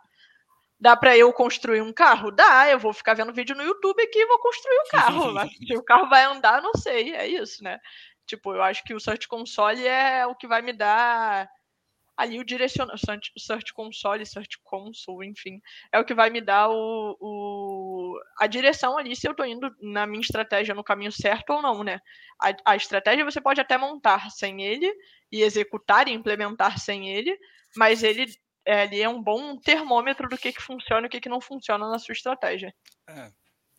[0.80, 2.30] Dá para eu construir um carro?
[2.30, 2.68] Dá.
[2.70, 5.32] Eu vou ficar vendo vídeo no YouTube aqui e vou construir o carro.
[5.34, 7.14] Mas se o carro vai andar, não sei.
[7.14, 7.78] É isso, né?
[8.26, 11.48] Tipo, eu acho que o Search Console é o que vai me dar
[12.16, 13.02] ali o direcionamento.
[13.38, 15.60] Search Console, Search Console, enfim.
[15.92, 19.74] É o que vai me dar o, o- a direção ali se eu tô indo
[19.80, 22.00] na minha estratégia no caminho certo ou não, né?
[22.40, 24.92] A, a estratégia você pode até montar sem ele
[25.30, 27.36] e executar e implementar sem ele,
[27.76, 28.26] mas ele
[28.66, 31.40] é, ele é um bom termômetro do que, que funciona e o que, que não
[31.40, 32.74] funciona na sua estratégia.
[33.08, 33.30] É,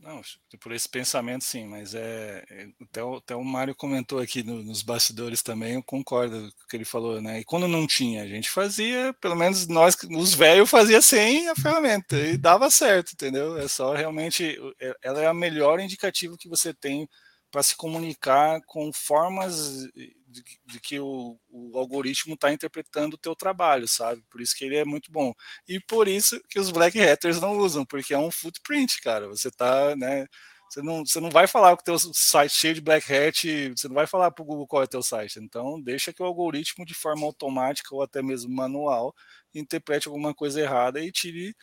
[0.05, 0.21] não,
[0.61, 4.63] por esse pensamento sim, mas é, é, até, o, até o Mário comentou aqui no-
[4.63, 7.39] nos bastidores também, eu concordo com o que ele falou, né?
[7.39, 11.55] E quando não tinha, a gente fazia, pelo menos nós, os velhos, fazia sem a
[11.55, 13.57] ferramenta e dava certo, entendeu?
[13.57, 17.09] É só realmente, é- ela é a melhor indicativo que você tem
[17.55, 19.85] para se comunicar com formas
[20.27, 24.21] de, de que o, o algoritmo está interpretando o teu trabalho, sabe?
[24.29, 25.33] Por isso que ele é muito bom.
[25.65, 29.29] E por isso que os black hatters não usam, porque é um footprint, cara.
[29.29, 30.27] Você tá, né?
[30.69, 33.87] Você não, você não vai falar com o teu site cheio de black hat, você
[33.87, 35.39] não vai falar para o Google qual é o teu site.
[35.39, 39.15] Então, deixa que o algoritmo, de forma automática ou até mesmo manual,
[39.53, 41.55] interprete alguma coisa errada e tire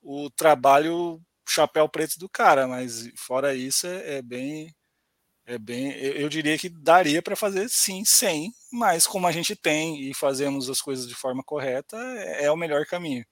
[0.00, 2.68] o trabalho chapéu preto do cara.
[2.68, 4.72] Mas fora isso, é, é bem
[5.50, 10.00] é bem, eu, diria que daria para fazer sim, sem, mas como a gente tem
[10.08, 13.24] e fazemos as coisas de forma correta, é, é o melhor caminho.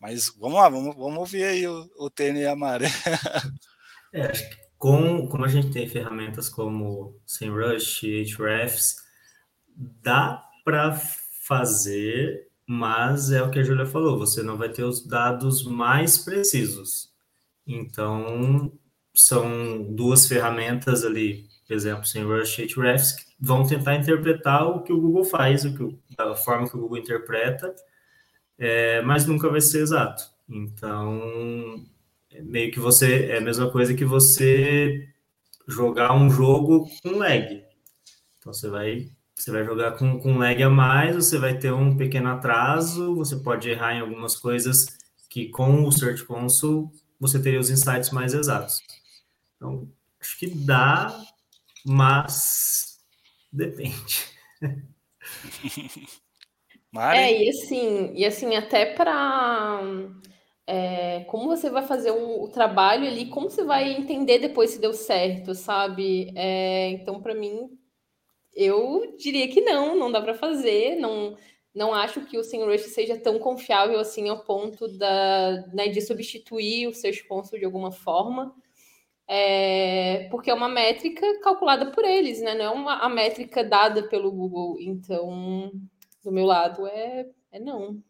[0.00, 2.86] Mas vamos lá, vamos, vamos ouvir aí o, o Tênis a Mari.
[4.14, 4.32] É,
[4.78, 8.94] com, como a gente tem ferramentas como SEMrush, Hrefs,
[9.76, 10.98] dá para
[11.42, 16.16] fazer, mas é o que a Julia falou, você não vai ter os dados mais
[16.16, 17.12] precisos.
[17.66, 18.72] Então,
[19.16, 24.92] são duas ferramentas ali, por exemplo, SEMrush e Hrefs, que vão tentar interpretar o que
[24.92, 27.74] o Google faz, o que, o- a forma que o Google interpreta,
[28.58, 30.24] é, mas nunca vai ser exato.
[30.48, 31.84] Então,
[32.30, 35.08] é meio que você é a mesma coisa que você
[35.68, 37.64] jogar um jogo com lag.
[38.38, 41.96] Então você vai você vai jogar com, com lag a mais, você vai ter um
[41.96, 44.86] pequeno atraso, você pode errar em algumas coisas
[45.30, 46.88] que com o Search Console
[47.20, 48.80] você teria os insights mais exatos.
[49.56, 49.88] Então,
[50.20, 51.22] acho que dá,
[51.84, 52.98] mas
[53.52, 54.26] depende.
[56.92, 57.18] Mari?
[57.18, 59.80] É, e assim, e assim, até para
[61.28, 64.92] como você vai fazer um- o trabalho ali, como você vai entender depois se deu
[64.92, 66.32] certo, sabe?
[66.36, 67.70] É, então, para mim,
[68.54, 71.36] eu diria que não, não dá para fazer, não,
[71.74, 76.88] não acho que o SEMrush seja tão confiável assim ao ponto da, né, de substituir
[76.88, 78.54] o Search Console de alguma forma.
[79.28, 82.54] É, porque é uma métrica calculada por eles, né?
[82.54, 84.76] Não é uma, a métrica dada pelo Google.
[84.80, 85.72] Então,
[86.22, 88.02] do meu lado, é, é não.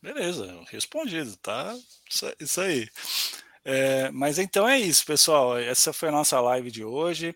[0.00, 1.74] Beleza, respondido, tá?
[2.38, 2.88] Isso, aí.
[3.64, 5.58] É, mas então é isso, pessoal.
[5.58, 7.34] Essa foi a nossa live de hoje.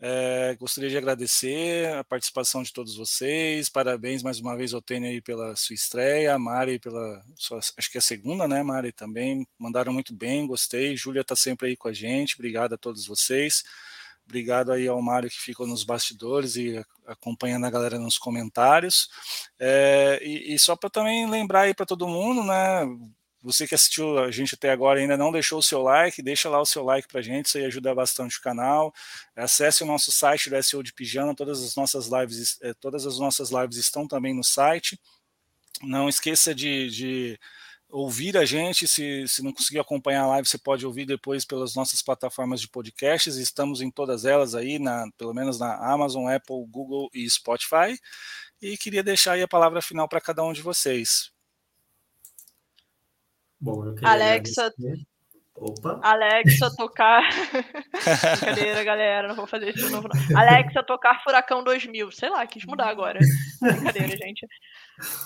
[0.00, 3.68] É, gostaria de agradecer a participação de todos vocês.
[3.68, 6.34] Parabéns mais uma vez, Otênio, aí pela sua estreia.
[6.34, 8.92] A Mari, pela sua, acho que é a segunda, né, Mari?
[8.92, 10.96] Também mandaram muito bem, gostei.
[10.96, 12.36] Júlia está sempre aí com a gente.
[12.36, 13.64] Obrigado a todos vocês.
[14.28, 19.08] Obrigado aí ao Mário que ficou nos bastidores e acompanhando a galera nos comentários.
[19.58, 22.84] É, e, e, só para também lembrar aí para todo mundo, né?
[23.42, 26.60] Você que assistiu a gente até agora ainda não deixou o seu like, deixa lá
[26.60, 28.92] o seu like para a gente, isso aí ajuda bastante o canal.
[29.36, 33.18] Acesse o nosso site do SEO de Pijama, todas as nossas lives, eh, todas as
[33.18, 34.98] nossas lives estão também no site.
[35.82, 37.40] Não esqueça de, de
[37.88, 38.86] ouvir a gente.
[38.88, 42.68] Se, se não conseguir acompanhar a live, você pode ouvir depois pelas nossas plataformas de
[42.68, 43.36] podcasts.
[43.36, 47.98] Estamos em todas elas aí, na, pelo menos na Amazon, Apple, Google e Spotify.
[48.60, 51.30] E queria deixar aí a palavra final para cada um de vocês.
[53.60, 54.66] Bom, Alexa.
[54.66, 55.06] Agradecer.
[55.60, 55.98] Opa.
[56.02, 57.22] Alexa tocar.
[58.38, 60.08] Brincadeira, galera, não vou fazer isso de novo.
[60.30, 60.38] Não.
[60.38, 62.10] Alexa tocar Furacão 2000.
[62.12, 63.18] Sei lá, quis mudar agora.
[63.60, 64.46] Brincadeira, gente.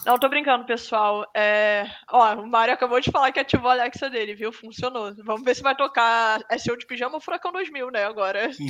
[0.06, 1.26] Não, tô brincando, pessoal.
[1.36, 1.86] É...
[2.10, 4.52] Ó, o Mário acabou de falar que ativou a Alexa dele, viu?
[4.52, 5.14] Funcionou.
[5.22, 8.04] Vamos ver se vai tocar SEO de pijama ou Furacão 2000, né?
[8.04, 8.50] Agora.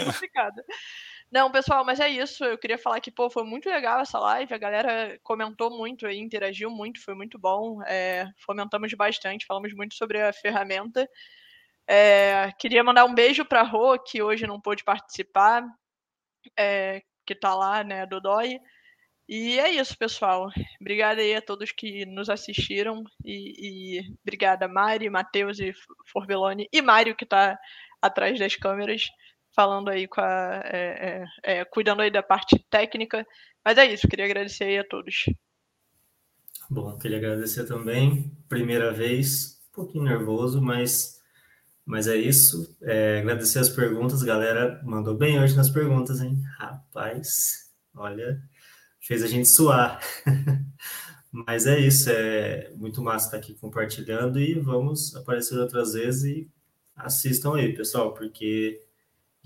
[0.00, 0.60] É complicado.
[1.30, 2.44] Não, pessoal, mas é isso.
[2.44, 4.52] Eu queria falar que, pô, foi muito legal essa live.
[4.52, 7.80] A galera comentou muito aí, interagiu muito, foi muito bom.
[7.84, 11.08] É, fomentamos bastante, falamos muito sobre a ferramenta.
[11.88, 15.64] É, queria mandar um beijo para a Rô, que hoje não pôde participar,
[16.58, 18.58] é, que está lá, né, do DOI.
[19.28, 20.48] E é isso, pessoal.
[20.80, 23.04] Obrigada aí a todos que nos assistiram.
[23.24, 25.72] E, e obrigada, Mari, Matheus e
[26.12, 27.58] Forbelone e Mário, que está
[28.02, 29.04] atrás das câmeras
[29.54, 30.62] falando aí com a.
[30.64, 33.26] É, é, é, cuidando aí da parte técnica.
[33.64, 35.26] Mas é isso, queria agradecer aí a todos.
[36.68, 41.20] Bom, queria agradecer também, primeira vez, um pouquinho nervoso, mas,
[41.84, 42.76] mas é isso.
[42.82, 46.40] É, agradecer as perguntas, galera mandou bem hoje nas perguntas, hein?
[46.58, 48.40] Rapaz, olha,
[49.00, 50.00] fez a gente suar.
[51.32, 56.50] mas é isso, é muito massa estar aqui compartilhando e vamos aparecer outras vezes e
[56.94, 58.80] assistam aí, pessoal, porque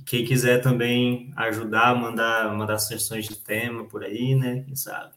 [0.06, 4.62] quem quiser também ajudar, mandar, mandar sugestões de tema por aí, né?
[4.66, 5.14] Quem sabe?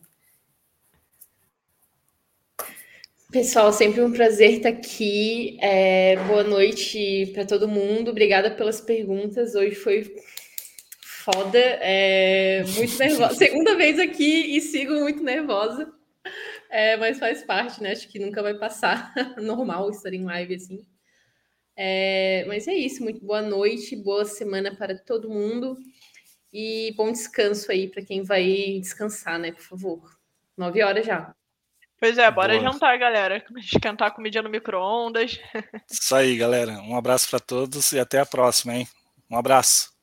[3.30, 5.58] Pessoal, sempre um prazer estar aqui.
[5.62, 8.12] É, boa noite para todo mundo.
[8.12, 9.54] Obrigada pelas perguntas.
[9.54, 10.16] Hoje foi
[11.02, 11.60] foda.
[11.60, 13.36] É, muito nervosa.
[13.36, 15.92] Segunda vez aqui e sigo muito nervosa.
[16.70, 17.92] É, mas faz parte, né?
[17.92, 19.14] Acho que nunca vai passar.
[19.42, 20.86] Normal estar em live assim.
[21.80, 25.78] É, mas é isso, muito boa noite, boa semana para todo mundo
[26.52, 29.52] e bom descanso aí para quem vai descansar, né?
[29.52, 30.18] Por favor.
[30.58, 31.36] Nove horas já.
[32.00, 32.72] Pois é, bora boa.
[32.72, 33.44] jantar, galera.
[33.58, 35.40] Esquentar a comida no micro-ondas.
[35.90, 36.74] Isso aí, galera.
[36.82, 38.88] Um abraço para todos e até a próxima, hein?
[39.30, 39.97] Um abraço.